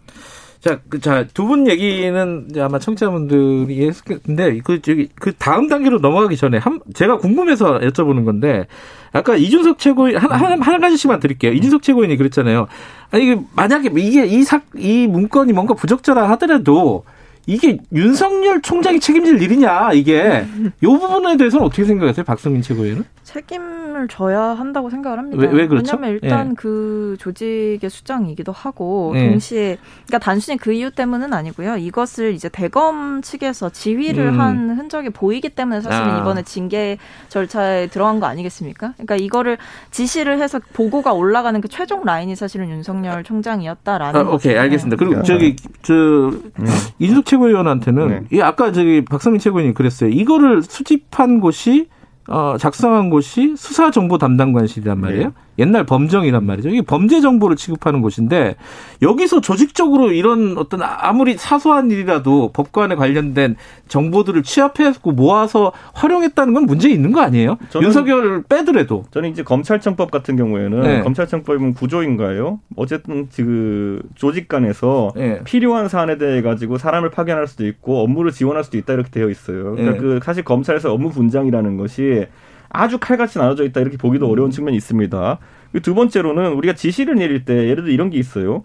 자, 0.60 0.80
그, 0.88 1.00
자, 1.00 1.24
두 1.32 1.46
분 1.46 1.68
얘기는 1.68 2.48
아마 2.58 2.78
청취자분들이 2.80 3.86
했을 3.86 4.18
텐데, 4.18 4.58
그, 4.64 4.82
저기, 4.82 5.08
그 5.14 5.32
다음 5.32 5.68
단계로 5.68 6.00
넘어가기 6.00 6.36
전에, 6.36 6.58
한, 6.58 6.80
제가 6.94 7.18
궁금해서 7.18 7.78
여쭤보는 7.78 8.24
건데, 8.24 8.66
아까 9.12 9.36
이준석 9.36 9.78
최고인, 9.78 10.16
한, 10.16 10.30
한, 10.30 10.60
한 10.60 10.80
가지씩만 10.80 11.20
드릴게요. 11.20 11.52
이준석 11.52 11.82
최고인이 11.82 12.16
그랬잖아요. 12.16 12.66
아니, 13.12 13.36
만약에 13.54 13.90
이게 13.96 14.26
이 14.26 14.42
사, 14.42 14.60
이 14.76 15.06
문건이 15.06 15.52
뭔가 15.52 15.74
부적절하 15.74 16.28
하더라도, 16.30 17.04
이게 17.48 17.78
윤석열 17.94 18.60
총장이 18.60 19.00
책임질 19.00 19.40
일이냐 19.42 19.94
이게 19.94 20.44
이 20.82 20.86
부분에 20.86 21.38
대해서는 21.38 21.64
어떻게 21.64 21.82
생각하세요, 21.82 22.22
박성민 22.22 22.60
최고위원은? 22.60 23.04
책임을 23.22 24.08
져야 24.08 24.40
한다고 24.40 24.90
생각을 24.90 25.18
합니다. 25.18 25.42
왜, 25.42 25.48
왜 25.52 25.66
그렇죠? 25.66 25.96
왜냐하면 25.96 26.10
일단 26.10 26.50
예. 26.50 26.54
그 26.56 27.16
조직의 27.18 27.88
수장이기도 27.88 28.52
하고 28.52 29.12
예. 29.16 29.30
동시에 29.30 29.78
그러니까 30.06 30.18
단순히 30.18 30.58
그 30.58 30.72
이유 30.72 30.90
때문은 30.90 31.32
아니고요. 31.32 31.76
이것을 31.76 32.34
이제 32.34 32.48
대검 32.50 33.20
측에서 33.22 33.70
지휘를 33.70 34.28
음. 34.28 34.40
한 34.40 34.70
흔적이 34.78 35.10
보이기 35.10 35.50
때문에 35.50 35.80
사실은 35.80 36.10
아. 36.10 36.18
이번에 36.20 36.42
징계 36.42 36.98
절차에 37.28 37.88
들어간 37.88 38.20
거 38.20 38.26
아니겠습니까? 38.26 38.92
그러니까 38.94 39.16
이거를 39.16 39.58
지시를 39.90 40.40
해서 40.40 40.60
보고가 40.74 41.12
올라가는 41.12 41.58
그 41.60 41.68
최종 41.68 42.04
라인이 42.04 42.34
사실은 42.36 42.68
윤석열 42.70 43.24
총장이었다라는. 43.24 44.20
아, 44.20 44.30
오케이 44.30 44.56
알겠습니다. 44.56 44.96
그리고 44.96 45.16
네. 45.16 45.22
저기 45.22 45.56
저 45.82 45.94
음. 45.94 46.66
이준석 46.98 47.26
최 47.26 47.37
고위원한테는 47.38 48.26
네. 48.30 48.42
아까 48.42 48.72
저기 48.72 49.04
박성민 49.04 49.40
최고위원이 49.40 49.74
그랬어요. 49.74 50.10
이거를 50.10 50.62
수집한 50.62 51.40
곳이 51.40 51.88
어, 52.28 52.56
작성한 52.58 53.10
곳이 53.10 53.54
수사정보 53.56 54.18
담당관실이란 54.18 55.00
말이에요. 55.00 55.28
네. 55.28 55.34
옛날 55.58 55.84
범정이란 55.84 56.44
말이죠. 56.44 56.68
이게 56.68 56.82
범죄 56.82 57.20
정보를 57.20 57.56
취급하는 57.56 58.00
곳인데 58.00 58.56
여기서 59.02 59.40
조직적으로 59.40 60.12
이런 60.12 60.56
어떤 60.56 60.80
아무리 60.82 61.36
사소한 61.36 61.90
일이라도 61.90 62.52
법관에 62.52 62.94
관련된 62.94 63.56
정보들을 63.88 64.42
취합해서 64.42 65.00
모아서 65.04 65.72
활용했다는 65.94 66.54
건 66.54 66.66
문제 66.66 66.88
있는 66.88 67.12
거 67.12 67.20
아니에요? 67.20 67.58
윤석열 67.80 68.42
빼더라도. 68.42 69.04
저는 69.10 69.30
이제 69.30 69.42
검찰청법 69.42 70.10
같은 70.10 70.36
경우에는 70.36 70.80
네. 70.82 71.00
검찰청법은 71.02 71.74
구조인가요? 71.74 72.60
어쨌든 72.76 73.28
그 73.34 74.02
조직 74.14 74.48
간에서 74.48 75.12
네. 75.16 75.42
필요한 75.44 75.88
사안에 75.88 76.18
대해 76.18 76.42
가지고 76.42 76.78
사람을 76.78 77.10
파견할 77.10 77.46
수도 77.46 77.66
있고 77.66 78.02
업무를 78.02 78.32
지원할 78.32 78.64
수도 78.64 78.78
있다 78.78 78.92
이렇게 78.92 79.10
되어 79.10 79.28
있어요. 79.28 79.72
그러니까 79.72 79.92
네. 79.92 79.98
그 79.98 80.20
사실 80.22 80.44
검찰에서 80.44 80.92
업무 80.92 81.10
분장이라는 81.10 81.76
것이 81.76 82.26
아주 82.70 82.98
칼같이 82.98 83.38
나눠져 83.38 83.64
있다 83.64 83.80
이렇게 83.80 83.96
보기도 83.96 84.26
음. 84.26 84.32
어려운 84.32 84.50
측면이 84.50 84.76
있습니다. 84.76 85.38
두 85.82 85.94
번째로는 85.94 86.52
우리가 86.54 86.74
지시를 86.74 87.16
내릴 87.16 87.44
때 87.44 87.54
예를 87.68 87.84
들어 87.84 87.88
이런 87.92 88.10
게 88.10 88.18
있어요. 88.18 88.64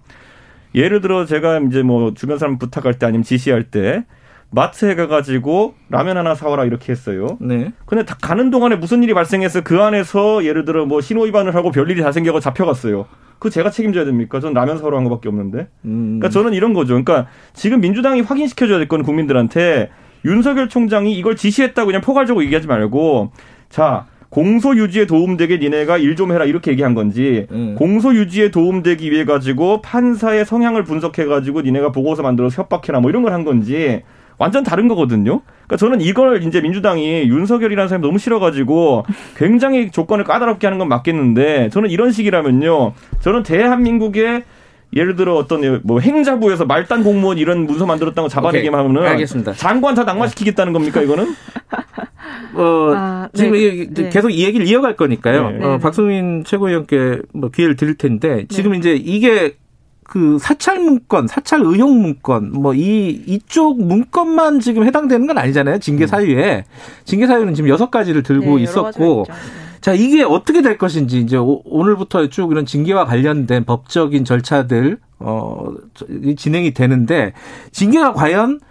예를 0.76 1.02
들어 1.02 1.26
제가 1.26 1.60
이제 1.60 1.84
뭐 1.84 2.14
주변 2.14 2.38
사람 2.38 2.58
부탁할 2.58 2.98
때 2.98 3.06
아니면 3.06 3.24
지시할 3.24 3.64
때 3.64 4.06
마트에 4.50 4.96
가가지고 4.96 5.74
라면 5.90 6.18
하나 6.18 6.36
사와라 6.36 6.66
이렇게 6.66 6.92
했어요. 6.92 7.38
네. 7.42 7.72
근데 7.86 8.04
가는 8.22 8.52
동안에 8.52 8.76
무슨 8.76 9.02
일이 9.04 9.14
발생해서 9.14 9.62
그 9.62 9.82
안에서 9.82 10.46
예를 10.46 10.64
들어 10.66 10.86
뭐 10.86 11.02
신호 11.02 11.24
위반을 11.24 11.56
하고 11.56 11.72
별일이 11.72 12.02
다 12.02 12.12
생겨서 12.12 12.40
잡혀갔어요. 12.40 13.06
그 13.40 13.50
제가 13.50 13.72
책임져야 13.72 14.06
됩니까? 14.06 14.40
저는 14.40 14.54
라면 14.54 14.78
사러 14.78 14.96
간 14.96 15.04
것밖에 15.06 15.28
없는데. 15.28 15.68
음. 15.86 16.20
그러니까 16.20 16.30
저는 16.30 16.54
이런 16.54 16.74
거죠. 16.74 16.94
그러니까 16.94 17.28
지금 17.54 17.82
민주당이 17.82 18.22
확인시켜줘야 18.22 18.78
될 18.78 18.88
건 18.88 19.04
국민들한테 19.04 19.90
윤석열 20.24 20.70
총장이 20.70 21.14
이걸 21.18 21.36
지시했다고 21.36 21.88
그냥 21.88 22.02
포괄적으로 22.02 22.44
얘기하지 22.46 22.68
말고 22.68 23.32
자, 23.74 24.06
공소 24.30 24.76
유지에 24.76 25.08
도움되게 25.08 25.58
니네가 25.58 25.98
일 25.98 26.16
좀 26.16 26.32
해라 26.32 26.46
이렇게 26.46 26.70
얘기한 26.70 26.94
건지 26.94 27.48
음. 27.52 27.74
공소 27.76 28.14
유지에 28.14 28.52
도움되기 28.52 29.10
위해 29.12 29.26
가지고 29.26 29.82
판사의 29.82 30.46
성향을 30.46 30.84
분석해 30.84 31.26
가지고 31.26 31.62
니네가 31.62 31.92
보고서 31.92 32.22
만들어서 32.22 32.62
협박해라 32.62 33.00
뭐 33.00 33.10
이런 33.10 33.24
걸 33.24 33.34
한 33.34 33.44
건지 33.44 34.04
완전 34.38 34.64
다른 34.64 34.88
거거든요. 34.88 35.42
그러니까 35.66 35.78
저는 35.78 36.02
이걸 36.02 36.44
이제 36.44 36.62
민주당이 36.62 37.24
윤석열이라는 37.30 37.88
사람이 37.88 38.06
너무 38.06 38.20
싫어가지고 38.20 39.06
굉장히 39.38 39.90
조건을 39.90 40.24
까다롭게 40.24 40.68
하는 40.68 40.78
건 40.78 40.88
맞겠는데 40.88 41.70
저는 41.70 41.90
이런 41.90 42.12
식이라면요. 42.12 42.94
저는 43.22 43.42
대한민국의 43.44 44.44
예를 44.96 45.16
들어 45.16 45.36
어떤 45.36 45.82
뭐 45.84 46.00
행자부에서 46.00 46.66
말단 46.66 47.04
공무원 47.04 47.38
이런 47.38 47.66
문서 47.66 47.86
만들었다는 47.86 48.26
거 48.26 48.30
잡아내기만 48.30 48.80
하면은 48.80 49.08
알겠습니다. 49.10 49.54
장관 49.54 49.96
다 49.96 50.04
낙마시키겠다는 50.04 50.74
겁니까 50.74 51.02
이거는? 51.02 51.34
어, 52.56 52.94
아, 52.96 53.30
네. 53.34 53.38
지금 53.38 53.54
네. 53.54 53.88
네. 54.04 54.10
계속 54.10 54.30
이 54.30 54.44
얘기를 54.44 54.68
이어갈 54.68 54.96
거니까요. 54.96 55.50
네. 55.52 55.66
어, 55.66 55.78
박성민 55.80 56.44
최고위원께 56.46 57.20
뭐 57.34 57.50
기회를 57.50 57.76
드릴 57.76 57.96
텐데 57.96 58.46
지금 58.50 58.72
네. 58.74 58.78
이제 58.78 58.94
이게 58.96 59.56
그 60.06 60.38
사찰 60.40 60.80
문건, 60.80 61.28
사찰 61.28 61.62
의혹 61.62 61.90
문건, 61.98 62.52
뭐 62.52 62.74
이 62.76 63.24
이쪽 63.26 63.82
문건만 63.82 64.60
지금 64.60 64.84
해당되는 64.86 65.26
건 65.26 65.38
아니잖아요. 65.38 65.80
징계 65.80 66.04
음. 66.04 66.08
사유에 66.08 66.66
징계 67.06 67.26
사유는 67.26 67.54
지금 67.56 67.70
여섯 67.70 67.90
가지를 67.90 68.22
들고 68.22 68.58
네, 68.58 68.64
있었고. 68.64 69.26
자, 69.84 69.92
이게 69.94 70.24
어떻게 70.24 70.62
될 70.62 70.78
것인지 70.78 71.20
이제 71.20 71.36
오 71.36 71.62
늘부터 71.84 72.30
쭉 72.30 72.54
이런 72.54 72.66
징계와 72.66 73.04
관련된 73.04 73.66
법적인 73.66 74.24
절차들 74.24 74.98
어 75.20 75.74
진행이 76.38 76.74
되는데 76.74 77.34
징계가 77.74 78.14
과연 78.14 78.62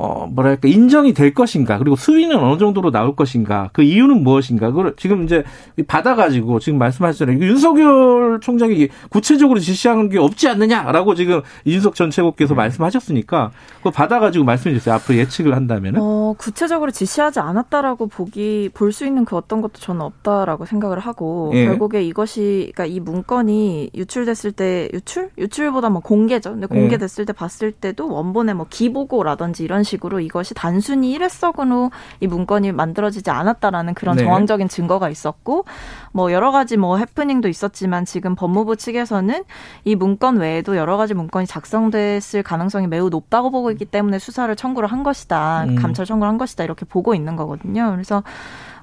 어, 0.00 0.28
뭐랄까, 0.28 0.68
인정이 0.68 1.12
될 1.12 1.34
것인가, 1.34 1.76
그리고 1.76 1.96
수위는 1.96 2.36
어느 2.36 2.56
정도로 2.56 2.92
나올 2.92 3.16
것인가, 3.16 3.68
그 3.72 3.82
이유는 3.82 4.22
무엇인가, 4.22 4.68
그걸 4.70 4.94
지금 4.96 5.24
이제 5.24 5.42
받아가지고 5.88 6.60
지금 6.60 6.78
말씀하셨잖아요. 6.78 7.40
윤석열 7.40 8.38
총장이 8.40 8.88
구체적으로 9.10 9.58
지시한 9.58 10.08
게 10.08 10.18
없지 10.20 10.46
않느냐라고 10.48 11.16
지금 11.16 11.42
이준석 11.64 11.96
전 11.96 12.10
최고께서 12.12 12.54
네. 12.54 12.58
말씀하셨으니까, 12.58 13.50
그거 13.78 13.90
받아가지고 13.90 14.44
말씀해 14.44 14.76
주세요. 14.76 14.94
앞으로 14.94 15.18
예측을 15.18 15.56
한다면은. 15.56 16.00
어, 16.00 16.34
구체적으로 16.38 16.92
지시하지 16.92 17.40
않았다라고 17.40 18.06
보기, 18.06 18.70
볼 18.74 18.92
수 18.92 19.04
있는 19.04 19.24
그 19.24 19.36
어떤 19.36 19.60
것도 19.60 19.80
저는 19.80 20.00
없다라고 20.02 20.64
생각을 20.64 21.00
하고, 21.00 21.50
예. 21.54 21.64
결국에 21.66 22.04
이것이, 22.04 22.70
그러니까 22.72 22.86
이 22.86 23.00
문건이 23.00 23.90
유출됐을 23.96 24.52
때, 24.52 24.88
유출? 24.94 25.30
유출보다 25.36 25.90
뭐 25.90 26.00
공개죠. 26.00 26.52
근데 26.52 26.68
예. 26.70 26.74
공개됐을 26.78 27.26
때 27.26 27.32
봤을 27.32 27.72
때도 27.72 28.08
원본의 28.08 28.54
뭐 28.54 28.66
기보고라든지 28.70 29.64
이런 29.64 29.82
식으로 29.88 30.20
이것이 30.20 30.54
단순히 30.54 31.12
일회성으로 31.12 31.90
이 32.20 32.26
문건이 32.26 32.72
만들어지지 32.72 33.30
않았다라는 33.30 33.94
그런 33.94 34.16
네. 34.16 34.24
정황적인 34.24 34.68
증거가 34.68 35.08
있었고 35.08 35.64
뭐 36.12 36.32
여러 36.32 36.52
가지 36.52 36.76
뭐 36.76 36.98
해프닝도 36.98 37.48
있었지만 37.48 38.04
지금 38.04 38.34
법무부 38.34 38.76
측에서는 38.76 39.44
이 39.84 39.94
문건 39.96 40.36
외에도 40.36 40.76
여러 40.76 40.96
가지 40.96 41.14
문건이 41.14 41.46
작성됐을 41.46 42.42
가능성이 42.42 42.86
매우 42.86 43.08
높다고 43.08 43.50
보고 43.50 43.70
있기 43.70 43.86
때문에 43.86 44.18
수사를 44.18 44.54
청구를 44.54 44.90
한 44.90 45.02
것이다. 45.02 45.64
음. 45.64 45.76
감찰 45.76 46.06
청구를 46.06 46.28
한 46.28 46.38
것이다. 46.38 46.64
이렇게 46.64 46.84
보고 46.84 47.14
있는 47.14 47.36
거거든요. 47.36 47.90
그래서 47.92 48.22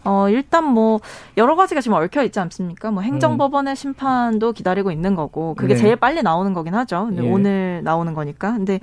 어, 0.06 0.30
일단 0.30 0.64
뭐, 0.66 1.00
여러 1.36 1.56
가지가 1.56 1.82
지금 1.82 1.98
얽혀 1.98 2.24
있지 2.24 2.40
않습니까? 2.40 2.92
뭐, 2.92 3.02
행정법원의 3.02 3.76
심판도 3.76 4.54
기다리고 4.54 4.92
있는 4.92 5.16
거고, 5.16 5.56
그게 5.56 5.74
네. 5.74 5.82
제일 5.82 5.96
빨리 5.96 6.22
나오는 6.22 6.54
거긴 6.54 6.76
하죠. 6.76 7.08
근데 7.08 7.26
예. 7.26 7.30
오늘 7.32 7.82
나오는 7.84 8.14
거니까. 8.14 8.54
근데 8.54 8.80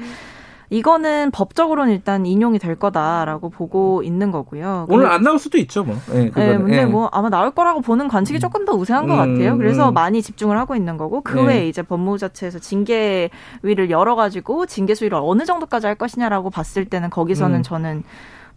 이거는 0.73 1.31
법적으로는 1.33 1.93
일단 1.93 2.25
인용이 2.25 2.59
될 2.59 2.76
거다라고 2.76 3.50
보고 3.50 4.02
있는 4.02 4.31
거고요. 4.31 4.87
오늘 4.88 5.07
안 5.07 5.23
나올 5.23 5.38
수도 5.38 5.59
있죠, 5.59 5.85
뭐. 5.85 5.95
네, 6.11 6.31
네 6.35 6.57
근데 6.57 6.76
네. 6.76 6.87
뭐 6.87 7.11
아마 7.12 7.29
나올 7.29 7.50
거라고 7.50 7.83
보는 7.83 8.09
관측이 8.09 8.38
음. 8.38 8.41
조금 8.41 8.64
더 8.64 8.73
우세한 8.73 9.07
것 9.07 9.17
같아요. 9.17 9.59
그래서 9.59 9.91
음. 9.91 9.95
많이 9.95 10.23
집중을 10.23 10.59
하고 10.59 10.75
있는 10.75 10.97
거고 10.97 11.21
그 11.21 11.37
네. 11.37 11.47
외에 11.47 11.69
이제 11.69 11.83
법무부 11.83 12.17
자체에서 12.17 12.59
징계위를 12.59 13.91
열어가지고 13.91 14.64
징계 14.64 14.95
수위를 14.95 15.19
어느 15.21 15.45
정도까지 15.45 15.87
할 15.87 15.95
것이냐라고 15.95 16.49
봤을 16.49 16.87
때는 16.87 17.11
거기서는 17.11 17.59
음. 17.59 17.62
저는 17.62 18.02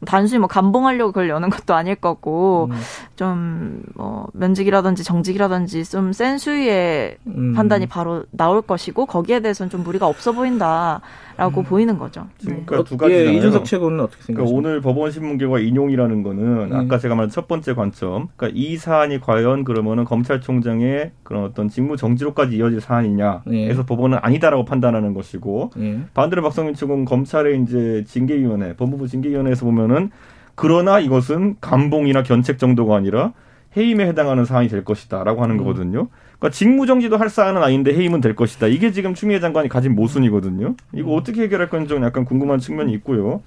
단순히 0.06 0.40
뭐 0.40 0.48
감봉하려고 0.48 1.12
그걸 1.12 1.30
여는 1.30 1.50
것도 1.50 1.74
아닐 1.74 1.96
거고 1.96 2.70
음. 2.72 2.78
좀뭐 3.16 4.28
면직이라든지 4.34 5.04
정직이라든지 5.04 5.84
좀 5.86 6.12
센 6.14 6.38
수위의 6.38 7.18
음. 7.28 7.54
판단이 7.54 7.88
바로 7.88 8.24
나올 8.32 8.62
것이고 8.62 9.06
거기에 9.06 9.40
대해서는 9.42 9.70
좀 9.70 9.84
무리가 9.84 10.08
없어 10.08 10.32
보인다. 10.32 11.02
음. 11.38 11.64
보이는 11.64 11.98
거죠. 11.98 12.28
그러니까 12.42 12.78
네. 12.78 12.84
두 12.84 12.98
가지잖아요. 12.98 13.30
예, 13.30 13.34
이준석 13.38 13.66
최고는 13.66 14.00
어떻게 14.00 14.24
생각하십니까? 14.24 14.44
그러니까 14.44 14.58
오늘 14.58 14.82
법원 14.82 15.12
신문 15.12 15.38
결과 15.38 15.60
인용이라는 15.60 16.24
거는 16.24 16.72
음. 16.72 16.74
아까 16.74 16.98
제가 16.98 17.16
말한 17.16 17.30
첫 17.30 17.48
번째 17.48 17.74
관점. 17.74 18.28
그러니까 18.36 18.58
이 18.60 18.78
사안이 18.78 19.20
과연 19.20 19.64
그러면은 19.64 20.06
검찰총장의 20.06 21.12
그런 21.24 21.44
어떤 21.44 21.68
직무 21.68 21.98
정지로까지 21.98 22.58
이어질 22.58 22.82
사안이냐. 22.82 23.44
예. 23.52 23.70
해서 23.70 23.86
법원은 23.86 24.20
아니다라고 24.22 24.66
판단하는 24.66 25.14
것이고 25.14 25.72
예. 25.80 26.00
반대로 26.14 26.42
박성민 26.42 26.74
측은 26.74 27.06
검찰의 27.06 27.62
이제 27.62 28.04
징계위원회, 28.08 28.76
법무부 28.76 29.08
징계위원회에서 29.08 29.66
보면은 29.66 30.12
그러나 30.56 31.00
이것은 31.00 31.58
감봉이나 31.60 32.24
견책 32.24 32.58
정도가 32.58 32.96
아니라 32.96 33.34
해임에 33.76 34.06
해당하는 34.08 34.46
사안이 34.46 34.70
될 34.70 34.86
것이다라고 34.86 35.44
하는 35.44 35.56
음. 35.56 35.60
거거든요. 35.60 36.08
그러니까 36.40 36.50
직무정지도 36.50 37.18
할 37.18 37.30
사안은 37.30 37.64
아닌데 37.64 37.94
해임은 37.94 38.22
될 38.22 38.36
것이다. 38.36 38.68
이게 38.68 38.92
지금 38.92 39.14
추미애 39.14 39.40
장관이 39.40 39.70
가진 39.70 39.96
모순이거든요. 39.96 40.76
이거 40.94 41.12
음. 41.12 41.18
어떻게 41.18 41.44
해결할 41.44 41.70
건지 41.70 41.90
좀 41.90 42.04
약간 42.04 42.26
궁금한 42.26 42.60
측면이 42.60 42.94
있고요. 42.94 43.42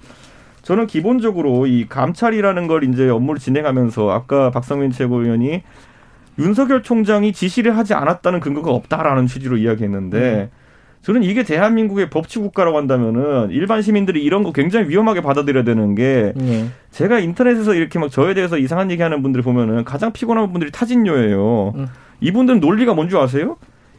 저는 0.61 0.87
기본적으로 0.87 1.67
이 1.67 1.87
감찰이라는 1.87 2.67
걸 2.67 2.83
이제 2.83 3.09
업무를 3.09 3.39
진행하면서 3.39 4.11
아까 4.11 4.51
박성민 4.51 4.91
최고위원이 4.91 5.63
윤석열 6.37 6.83
총장이 6.83 7.33
지시를 7.33 7.77
하지 7.77 7.93
않았다는 7.93 8.39
근거가 8.39 8.71
없다라는 8.71 9.27
취지로 9.27 9.57
이야기했는데 9.57 10.49
음. 10.53 10.59
저는 11.01 11.23
이게 11.23 11.43
대한민국의 11.43 12.09
법치 12.09 12.39
국가라고 12.39 12.77
한다면은 12.77 13.51
일반 13.51 13.81
시민들이 13.81 14.21
이런 14.21 14.43
거 14.43 14.51
굉장히 14.51 14.89
위험하게 14.89 15.21
받아들여야 15.21 15.63
되는 15.63 15.95
게 15.95 16.33
네. 16.35 16.67
제가 16.91 17.19
인터넷에서 17.19 17.73
이렇게 17.73 17.99
막 17.99 18.11
저에 18.11 18.33
대해서 18.33 18.57
이상한 18.57 18.91
얘기하는 18.91 19.21
분들 19.21 19.41
보면은 19.41 19.85
가장 19.85 20.11
피곤한 20.11 20.51
분들이 20.51 20.71
타진녀예요. 20.71 21.73
음. 21.75 21.87
이분들은 22.21 22.59
논리가 22.59 22.93
뭔지 22.93 23.17
아세요? 23.17 23.57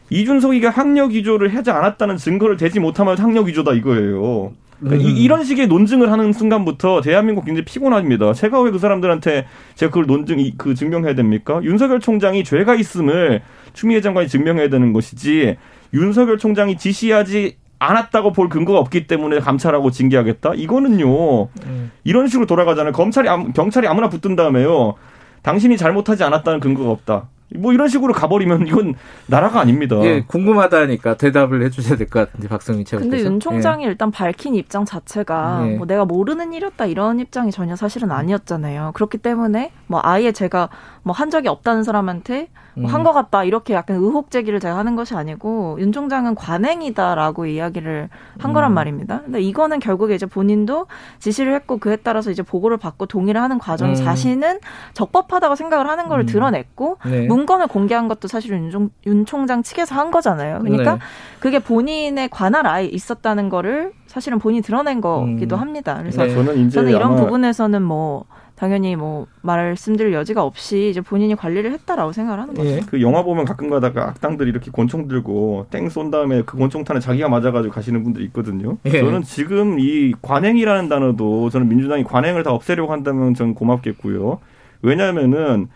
이준석이가 0.09 0.69
학력 0.69 1.11
위조를 1.11 1.55
하지 1.55 1.71
않았다는 1.71 2.17
증거를 2.17 2.57
대지 2.57 2.79
못하면 2.79 3.17
학력 3.17 3.47
위조다 3.47 3.73
이거예요. 3.73 4.51
그러니까 4.81 5.07
음. 5.07 5.15
이, 5.15 5.27
런 5.27 5.43
식의 5.43 5.67
논증을 5.67 6.11
하는 6.11 6.33
순간부터 6.33 7.01
대한민국 7.01 7.45
굉장히 7.45 7.65
피곤합니다. 7.65 8.33
제가 8.33 8.59
왜 8.61 8.71
그 8.71 8.79
사람들한테 8.79 9.45
제가 9.75 9.91
그걸 9.91 10.07
논증 10.07 10.37
그 10.57 10.73
증명해야 10.73 11.13
됩니까? 11.13 11.61
윤석열 11.63 11.99
총장이 11.99 12.43
죄가 12.43 12.75
있음을 12.75 13.41
추미애 13.73 14.01
장관이 14.01 14.27
증명해야 14.27 14.69
되는 14.69 14.91
것이지 14.91 15.57
윤석열 15.93 16.37
총장이 16.37 16.77
지시하지 16.77 17.57
않았다고 17.79 18.31
볼 18.31 18.49
근거가 18.49 18.79
없기 18.79 19.07
때문에 19.07 19.39
감찰하고 19.39 19.91
징계하겠다? 19.91 20.53
이거는요. 20.55 21.43
음. 21.65 21.91
이런 22.03 22.27
식으로 22.27 22.45
돌아가잖아요. 22.45 22.91
검찰이 22.93 23.27
경찰이 23.53 23.87
아무나 23.87 24.09
붙든 24.09 24.35
다음에요. 24.35 24.95
당신이 25.41 25.77
잘못하지 25.77 26.23
않았다는 26.23 26.59
근거가 26.59 26.89
없다. 26.91 27.27
뭐 27.55 27.73
이런 27.73 27.87
식으로 27.87 28.13
가버리면 28.13 28.67
이건 28.67 28.95
나라가 29.27 29.59
아닙니다. 29.59 29.97
예, 30.03 30.23
궁금하다니까 30.27 31.17
대답을 31.17 31.63
해주셔야 31.63 31.97
될 31.97 32.07
것 32.07 32.19
같은데 32.27 32.47
박성희 32.47 32.83
최고께서. 32.85 33.09
근데 33.09 33.23
윤 33.23 33.39
총장이 33.39 33.83
예. 33.85 33.87
일단 33.89 34.11
밝힌 34.11 34.55
입장 34.55 34.85
자체가 34.85 35.63
예. 35.67 35.75
뭐 35.75 35.85
내가 35.87 36.05
모르는 36.05 36.53
일이었다 36.53 36.85
이런 36.85 37.19
입장이 37.19 37.51
전혀 37.51 37.75
사실은 37.75 38.11
아니었잖아요. 38.11 38.91
그렇기 38.95 39.17
때문에 39.17 39.71
뭐 39.87 39.99
아예 40.03 40.31
제가 40.31 40.69
뭐 41.03 41.13
한 41.13 41.29
적이 41.29 41.49
없다는 41.49 41.83
사람한테 41.83 42.47
뭐 42.75 42.85
음. 42.89 42.93
한것 42.93 43.13
같다 43.13 43.43
이렇게 43.43 43.73
약간 43.73 43.97
의혹 43.97 44.31
제기를 44.31 44.59
제가 44.59 44.77
하는 44.77 44.95
것이 44.95 45.13
아니고 45.13 45.77
윤 45.79 45.91
총장은 45.91 46.35
관행이다라고 46.35 47.45
이야기를 47.45 48.09
한 48.39 48.51
음. 48.51 48.53
거란 48.53 48.73
말입니다. 48.73 49.21
근데 49.23 49.41
이거는 49.41 49.79
결국에 49.79 50.15
이제 50.15 50.25
본인도 50.25 50.87
지시를 51.19 51.53
했고 51.53 51.77
그에 51.77 51.97
따라서 51.97 52.31
이제 52.31 52.41
보고를 52.43 52.77
받고 52.77 53.05
동의를 53.07 53.41
하는 53.41 53.59
과정이 53.59 53.91
음. 53.91 53.95
자신은 53.95 54.59
적법하다고 54.93 55.55
생각을 55.55 55.87
하는 55.89 56.07
걸 56.07 56.21
음. 56.21 56.25
드러냈고 56.25 56.97
네. 57.05 57.27
문건을 57.41 57.67
공개한 57.67 58.07
것도 58.07 58.27
사실 58.27 58.51
윤, 58.51 58.69
총, 58.69 58.89
윤 59.05 59.25
총장 59.25 59.63
측에서 59.63 59.95
한 59.95 60.11
거잖아요. 60.11 60.59
그러니까 60.59 60.95
네. 60.95 60.99
그게 61.39 61.59
본인의 61.59 62.29
관할 62.29 62.67
아예 62.67 62.85
있었다는 62.85 63.49
거를 63.49 63.91
사실은 64.07 64.39
본인이 64.39 64.61
드러낸 64.61 65.01
거기도 65.01 65.55
음. 65.55 65.61
합니다. 65.61 65.97
그래서 65.99 66.23
네. 66.23 66.33
저는, 66.33 66.69
저는 66.69 66.91
이런 66.91 67.15
부분에서는 67.15 67.81
뭐 67.81 68.25
당연히 68.55 68.95
뭐 68.95 69.25
말씀드릴 69.41 70.13
여지가 70.13 70.43
없이 70.43 70.89
이제 70.89 71.01
본인이 71.01 71.35
관리를 71.35 71.71
했다라고 71.71 72.11
생각을 72.11 72.39
하는 72.39 72.53
거죠. 72.53 72.69
예, 72.69 72.79
그 72.87 73.01
영화 73.01 73.23
보면 73.23 73.45
가끔 73.45 73.71
가다가 73.71 74.09
악당들이 74.09 74.51
이렇게 74.51 74.69
권총 74.69 75.07
들고 75.07 75.65
땡 75.71 75.89
쏜 75.89 76.11
다음에 76.11 76.43
그 76.43 76.57
권총탄에 76.57 76.99
자기가 76.99 77.27
맞아가지고 77.27 77.73
가시는 77.73 78.03
분들이 78.03 78.23
있거든요. 78.25 78.77
예. 78.85 78.99
저는 78.99 79.23
지금 79.23 79.79
이 79.79 80.13
관행이라는 80.21 80.89
단어도 80.89 81.49
저는 81.49 81.69
민주당이 81.69 82.03
관행을 82.03 82.43
다 82.43 82.51
없애려고 82.51 82.91
한다면 82.91 83.33
전 83.33 83.55
고맙겠고요. 83.55 84.39
왜냐하면은 84.83 85.69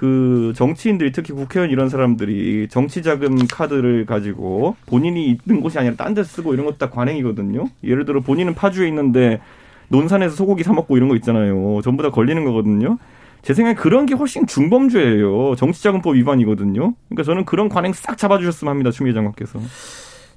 그 0.00 0.54
정치인들이 0.56 1.12
특히 1.12 1.34
국회의원 1.34 1.70
이런 1.70 1.90
사람들이 1.90 2.68
정치 2.70 3.02
자금 3.02 3.36
카드를 3.46 4.06
가지고 4.06 4.74
본인이 4.86 5.26
있는 5.26 5.60
곳이 5.60 5.78
아니라 5.78 5.94
딴데 5.94 6.24
쓰고 6.24 6.54
이런 6.54 6.64
것도 6.64 6.78
다 6.78 6.88
관행이거든요. 6.88 7.66
예를 7.84 8.06
들어 8.06 8.20
본인은 8.20 8.54
파주에 8.54 8.88
있는데 8.88 9.42
논산에서 9.88 10.34
소고기 10.36 10.62
사 10.62 10.72
먹고 10.72 10.96
이런 10.96 11.10
거 11.10 11.16
있잖아요. 11.16 11.82
전부 11.84 12.02
다 12.02 12.10
걸리는 12.10 12.42
거거든요. 12.46 12.96
제 13.42 13.52
생각에 13.52 13.74
그런 13.74 14.06
게 14.06 14.14
훨씬 14.14 14.46
중범죄예요. 14.46 15.56
정치자금법 15.56 16.16
위반이거든요. 16.16 16.94
그러니까 17.10 17.22
저는 17.22 17.44
그런 17.44 17.68
관행 17.68 17.92
싹 17.92 18.16
잡아주셨으면 18.16 18.70
합니다. 18.70 18.90
추미애 18.90 19.12
장관께서. 19.12 19.60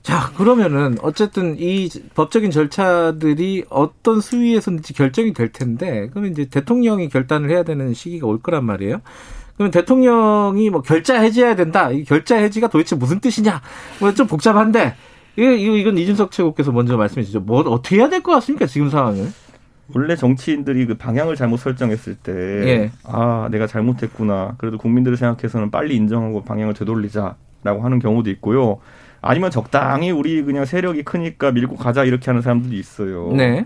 자, 0.01 0.29
그러면은 0.35 0.97
어쨌든 1.01 1.55
이 1.57 1.87
법적인 2.15 2.51
절차들이 2.51 3.63
어떤 3.69 4.19
수위에서든지 4.19 4.93
결정이 4.93 5.31
될 5.31 5.53
텐데, 5.53 6.09
그러면 6.09 6.31
이제 6.31 6.43
대통령이 6.49 7.07
결단을 7.07 7.49
해야 7.49 7.63
되는 7.63 7.93
시기가 7.93 8.27
올 8.27 8.41
거란 8.41 8.65
말이에요. 8.65 8.99
그러면 9.55 9.71
대통령이 9.71 10.69
뭐 10.69 10.81
결자 10.81 11.19
해지해야 11.19 11.55
된다. 11.55 11.91
이 11.91 12.03
결자 12.03 12.37
해지가 12.37 12.67
도대체 12.69 12.95
무슨 12.95 13.19
뜻이냐? 13.19 13.61
뭐 13.99 14.11
좀 14.13 14.27
복잡한데, 14.27 14.95
이거, 15.35 15.51
이건 15.51 15.97
이준석 15.97 16.31
최고께서 16.31 16.71
먼저 16.71 16.97
말씀해 16.97 17.23
주죠. 17.23 17.39
뭐 17.39 17.59
어떻게 17.61 17.97
해야 17.97 18.09
될 18.09 18.21
것 18.21 18.31
같습니까? 18.33 18.65
지금 18.65 18.89
상황을? 18.89 19.27
원래 19.93 20.15
정치인들이 20.15 20.85
그 20.87 20.95
방향을 20.97 21.35
잘못 21.35 21.57
설정했을 21.57 22.15
때, 22.15 22.31
예. 22.33 22.91
아, 23.03 23.47
내가 23.51 23.67
잘못했구나. 23.67 24.55
그래도 24.57 24.77
국민들을 24.77 25.17
생각해서는 25.17 25.69
빨리 25.71 25.95
인정하고 25.97 26.43
방향을 26.43 26.73
되돌리자라고 26.73 27.81
하는 27.83 27.99
경우도 27.99 28.29
있고요. 28.31 28.79
아니면 29.21 29.51
적당히 29.51 30.09
우리 30.11 30.41
그냥 30.43 30.65
세력이 30.65 31.03
크니까 31.03 31.51
밀고 31.51 31.75
가자 31.75 32.03
이렇게 32.05 32.25
하는 32.27 32.41
사람들도 32.41 32.75
있어요. 32.75 33.31
네. 33.33 33.65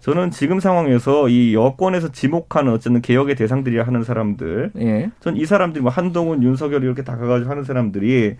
저는 0.00 0.30
지금 0.30 0.60
상황에서 0.60 1.28
이 1.28 1.54
여권에서 1.54 2.12
지목하는 2.12 2.72
어쨌든 2.72 3.02
개혁의 3.02 3.34
대상들이라 3.34 3.84
하는 3.84 4.04
사람들, 4.04 4.70
예. 4.78 5.10
전이 5.20 5.44
사람들이 5.44 5.82
뭐 5.82 5.90
한동훈, 5.90 6.42
윤석열 6.42 6.84
이렇게 6.84 7.02
다가가지고 7.02 7.50
하는 7.50 7.64
사람들이 7.64 8.36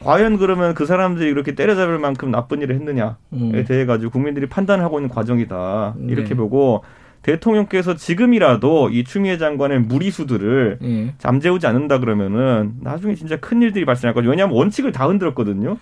과연 0.00 0.38
그러면 0.38 0.74
그 0.74 0.86
사람들이 0.86 1.30
이렇게 1.30 1.54
때려잡을 1.54 1.98
만큼 1.98 2.30
나쁜 2.30 2.62
일을 2.62 2.74
했느냐에 2.74 3.14
음. 3.34 3.64
대해 3.66 3.84
가지고 3.84 4.10
국민들이 4.10 4.46
판단하고 4.46 4.98
있는 4.98 5.10
과정이다 5.10 5.94
이렇게 6.08 6.30
네. 6.30 6.34
보고 6.36 6.82
대통령께서 7.22 7.96
지금이라도 7.96 8.88
이 8.90 9.04
추미애 9.04 9.36
장관의 9.36 9.80
무리수들을 9.80 10.78
네. 10.80 11.14
잠재우지 11.18 11.66
않는다 11.66 11.98
그러면은 11.98 12.74
나중에 12.80 13.14
진짜 13.14 13.36
큰 13.36 13.60
일들이 13.60 13.84
발생할 13.84 14.14
거죠. 14.14 14.30
왜냐하면 14.30 14.56
원칙을 14.56 14.92
다 14.92 15.06
흔들었거든요. 15.06 15.76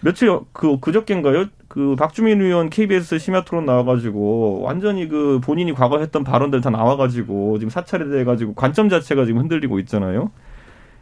며칠 0.00 0.30
그 0.52 0.78
그저께인가요? 0.80 1.46
그 1.74 1.96
박주민 1.96 2.40
의원 2.40 2.70
KBS 2.70 3.18
심야 3.18 3.42
토론 3.42 3.66
나와가지고 3.66 4.60
완전히 4.62 5.08
그 5.08 5.40
본인이 5.42 5.74
과거 5.74 5.98
했던 5.98 6.22
발언들 6.22 6.60
다 6.60 6.70
나와가지고 6.70 7.58
지금 7.58 7.68
사찰에 7.68 8.08
대해 8.10 8.22
가지고 8.22 8.54
관점 8.54 8.88
자체가 8.88 9.24
지금 9.24 9.40
흔들리고 9.40 9.80
있잖아요. 9.80 10.30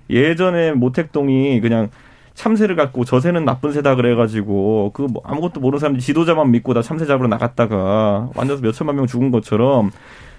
예전에 0.09 0.73
모택동이 0.73 1.61
그냥 1.61 1.91
참새를 2.33 2.75
갖고 2.75 3.05
저새는 3.05 3.45
나쁜 3.45 3.73
새다 3.73 3.97
그래가지고 3.97 4.93
그뭐 4.95 5.21
아무것도 5.25 5.61
모르는 5.61 5.79
사람들이 5.79 6.03
지도자만 6.03 6.51
믿고 6.51 6.73
다 6.73 6.81
참새 6.81 7.05
잡으러 7.05 7.29
나갔다가 7.29 8.31
완전 8.35 8.63
몇 8.63 8.73
천만 8.73 8.97
명 8.97 9.07
죽은 9.07 9.31
것처럼 9.31 9.91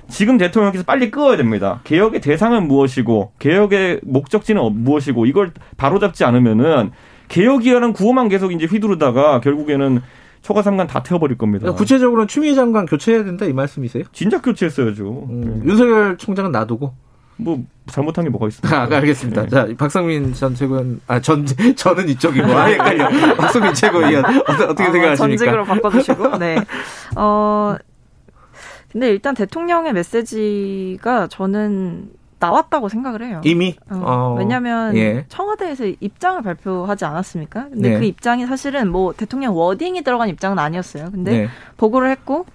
지금 0.07 0.39
대통령께서 0.39 0.83
빨리 0.83 1.11
끄어야 1.11 1.37
됩니다. 1.37 1.79
개혁의 1.83 2.21
대상은 2.21 2.67
무엇이고 2.67 3.33
개혁의 3.37 3.99
목적지는 4.01 4.83
무엇이고 4.83 5.27
이걸 5.27 5.51
바로잡지 5.77 6.23
않으면은 6.23 6.89
개혁이라는 7.27 7.93
구호만 7.93 8.29
계속 8.29 8.51
이제 8.51 8.65
휘두르다가 8.65 9.39
결국에는 9.39 10.01
초과 10.43 10.61
상관 10.61 10.85
다 10.87 11.01
태워버릴 11.01 11.37
겁니다. 11.37 11.71
구체적으로는 11.71 12.27
추미애 12.27 12.53
장관 12.53 12.85
교체해야 12.85 13.23
된다 13.23 13.45
이 13.45 13.53
말씀이세요? 13.53 14.03
진작 14.11 14.41
교체했어야죠. 14.43 15.27
음, 15.29 15.61
네. 15.63 15.69
윤석열 15.71 16.17
총장은 16.17 16.51
놔두고 16.51 16.93
뭐 17.37 17.63
잘못한 17.87 18.25
게 18.25 18.29
뭐가 18.29 18.47
있습니까? 18.49 18.81
아, 18.81 18.87
알겠습니다. 18.91 19.43
네. 19.43 19.49
자, 19.49 19.67
박성민 19.77 20.33
전 20.33 20.53
최고위원, 20.53 21.01
아, 21.07 21.19
전, 21.19 21.45
저는 21.75 22.09
이쪽이고, 22.09 22.45
아, 22.51 22.65
헷갈려. 22.65 23.09
박성민 23.35 23.73
최고위원, 23.73 24.25
어떻게, 24.25 24.63
어떻게 24.63 24.83
아, 24.83 24.91
생각하십니까? 24.91 25.15
전직으로 25.15 25.63
바꿔 25.65 25.89
주시고, 25.89 26.37
네. 26.37 26.57
어, 27.15 27.75
근데 28.91 29.09
일단 29.09 29.33
대통령의 29.33 29.93
메시지가 29.93 31.27
저는 31.27 32.11
나왔다고 32.43 32.89
생각을 32.89 33.23
해요. 33.23 33.41
이미? 33.45 33.75
어, 33.89 33.95
어, 33.95 34.35
왜냐하면 34.37 34.95
예. 34.97 35.25
청와대에서 35.29 35.85
입장을 36.01 36.41
발표하지 36.41 37.05
않았습니까? 37.05 37.69
근데 37.69 37.91
네. 37.91 37.99
그 37.99 38.05
입장이 38.05 38.45
사실은 38.45 38.91
뭐 38.91 39.13
대통령 39.13 39.55
워딩이 39.55 40.01
들어간 40.03 40.27
입장은 40.27 40.59
아니었어요. 40.59 41.09
근데 41.11 41.31
네. 41.31 41.47
보고를 41.77 42.09
했고 42.09 42.45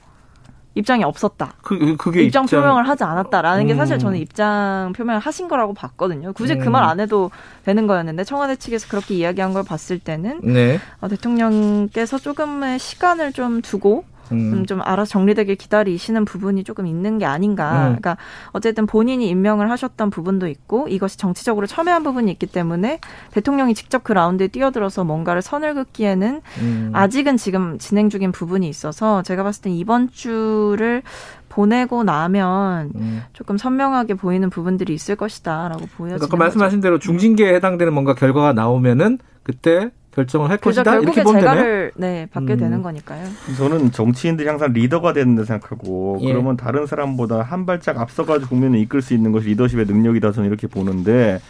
입장이 0.74 1.02
없었다. 1.02 1.54
그, 1.62 1.96
그게 1.96 2.22
입장, 2.22 2.44
입장, 2.44 2.60
표명을 2.60 2.86
하지 2.86 3.02
않았다라는 3.02 3.62
음. 3.62 3.66
게 3.66 3.74
사실 3.74 3.98
저는 3.98 4.18
입장 4.18 4.92
표명을 4.94 5.20
하신 5.20 5.48
거라고 5.48 5.72
봤거든요. 5.72 6.34
굳이 6.34 6.54
그 6.54 6.60
음. 6.60 6.64
그말 6.66 6.84
안 6.84 7.00
해도 7.00 7.30
되는 7.64 7.86
거였는데 7.86 8.24
청와대 8.24 8.56
측에서 8.56 8.88
그렇게 8.88 9.14
이야기한 9.14 9.54
걸 9.54 9.64
봤을 9.64 9.98
때는 9.98 10.40
네. 10.42 10.78
어, 11.00 11.08
대통령께서 11.08 12.18
조금의 12.18 12.78
시간을 12.78 13.32
좀 13.32 13.62
두고 13.62 14.04
음. 14.32 14.52
음. 14.52 14.66
좀 14.66 14.80
알아서 14.82 15.10
정리되길 15.10 15.56
기다리시는 15.56 16.24
부분이 16.24 16.64
조금 16.64 16.86
있는 16.86 17.18
게 17.18 17.24
아닌가. 17.24 17.70
음. 17.70 17.82
그러니까 17.96 18.16
어쨌든 18.52 18.86
본인이 18.86 19.28
임명을 19.28 19.70
하셨던 19.70 20.10
부분도 20.10 20.46
있고 20.48 20.88
이것이 20.88 21.18
정치적으로 21.18 21.66
첨예한 21.66 22.02
부분이 22.02 22.30
있기 22.32 22.46
때문에 22.46 23.00
대통령이 23.32 23.74
직접 23.74 24.04
그 24.04 24.12
라운드에 24.12 24.48
뛰어들어서 24.48 25.04
뭔가를 25.04 25.42
선을 25.42 25.74
긋기에는 25.74 26.40
음. 26.60 26.90
아직은 26.92 27.36
지금 27.36 27.78
진행 27.78 28.08
중인 28.08 28.32
부분이 28.32 28.68
있어서 28.68 29.22
제가 29.22 29.42
봤을 29.42 29.62
땐 29.62 29.72
이번 29.72 30.10
주를 30.10 31.02
보내고 31.48 32.04
나면 32.04 32.92
음. 32.94 33.22
조금 33.32 33.56
선명하게 33.56 34.14
보이는 34.14 34.48
부분들이 34.50 34.94
있을 34.94 35.16
것이다라고 35.16 35.86
보여요. 35.96 36.16
그러니까 36.16 36.36
말씀하신 36.36 36.80
대로 36.80 36.98
중징계에 36.98 37.54
해당되는 37.54 37.92
뭔가 37.92 38.14
결과가 38.14 38.52
나오면은 38.52 39.18
그때 39.42 39.90
결정을 40.18 40.50
할 40.50 40.58
것이다 40.58 40.96
이렇게 40.98 41.22
보면 41.22 41.40
되나요? 41.40 41.90
네 41.94 42.26
받게 42.32 42.54
음. 42.54 42.58
되는 42.58 42.82
거니까요. 42.82 43.24
저는 43.56 43.92
정치인들이 43.92 44.48
항상 44.48 44.72
리더가 44.72 45.12
되는다 45.12 45.44
생각하고 45.44 46.18
예. 46.22 46.32
그러면 46.32 46.56
다른 46.56 46.86
사람보다 46.86 47.42
한 47.42 47.66
발짝 47.66 47.98
앞서가지고 47.98 48.48
국면을 48.48 48.80
이끌 48.80 49.00
수 49.00 49.14
있는 49.14 49.30
것이 49.30 49.48
리더십의 49.48 49.86
능력이다 49.86 50.32
저는 50.32 50.48
이렇게 50.48 50.66
보는데 50.66 51.40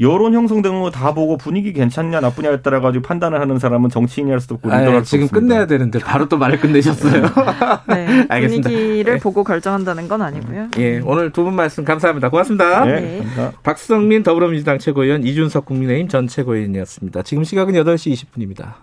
여론 0.00 0.34
형성되는 0.34 0.82
거다 0.82 1.14
보고 1.14 1.36
분위기 1.38 1.72
괜찮냐 1.72 2.20
나쁘냐에 2.20 2.60
따라 2.60 2.80
가지고 2.80 3.02
판단을 3.06 3.40
하는 3.40 3.58
사람은 3.58 3.88
정치인이 3.90 4.30
할 4.30 4.40
수도 4.40 4.56
없고 4.56 4.68
리더할 4.68 5.04
수 5.04 5.10
지금 5.12 5.24
없습니다. 5.24 5.34
끝내야 5.54 5.66
되는데 5.66 5.98
바로 6.00 6.28
또 6.28 6.36
말을 6.36 6.60
끝내셨어요. 6.60 7.22
네, 7.88 8.26
알겠습니다. 8.28 8.68
분위기를 8.68 9.14
네. 9.14 9.18
보고 9.20 9.42
결정한다는 9.42 10.06
건 10.08 10.20
아니고요. 10.22 10.68
예, 10.78 11.00
오늘 11.00 11.32
두 11.32 11.44
분 11.44 11.54
말씀 11.54 11.84
감사합니다. 11.84 12.28
고맙습니다. 12.28 12.84
네, 12.84 13.00
네. 13.00 13.18
감사합니다. 13.18 13.60
박성민 13.62 14.22
더불어민주당 14.22 14.78
최고위원 14.78 15.22
이준석 15.24 15.64
국민의힘 15.64 16.08
전 16.08 16.26
최고위원이었습니다. 16.28 17.22
지금 17.22 17.44
시각은 17.44 17.74
8시 17.74 18.12
20분입니다. 18.12 18.74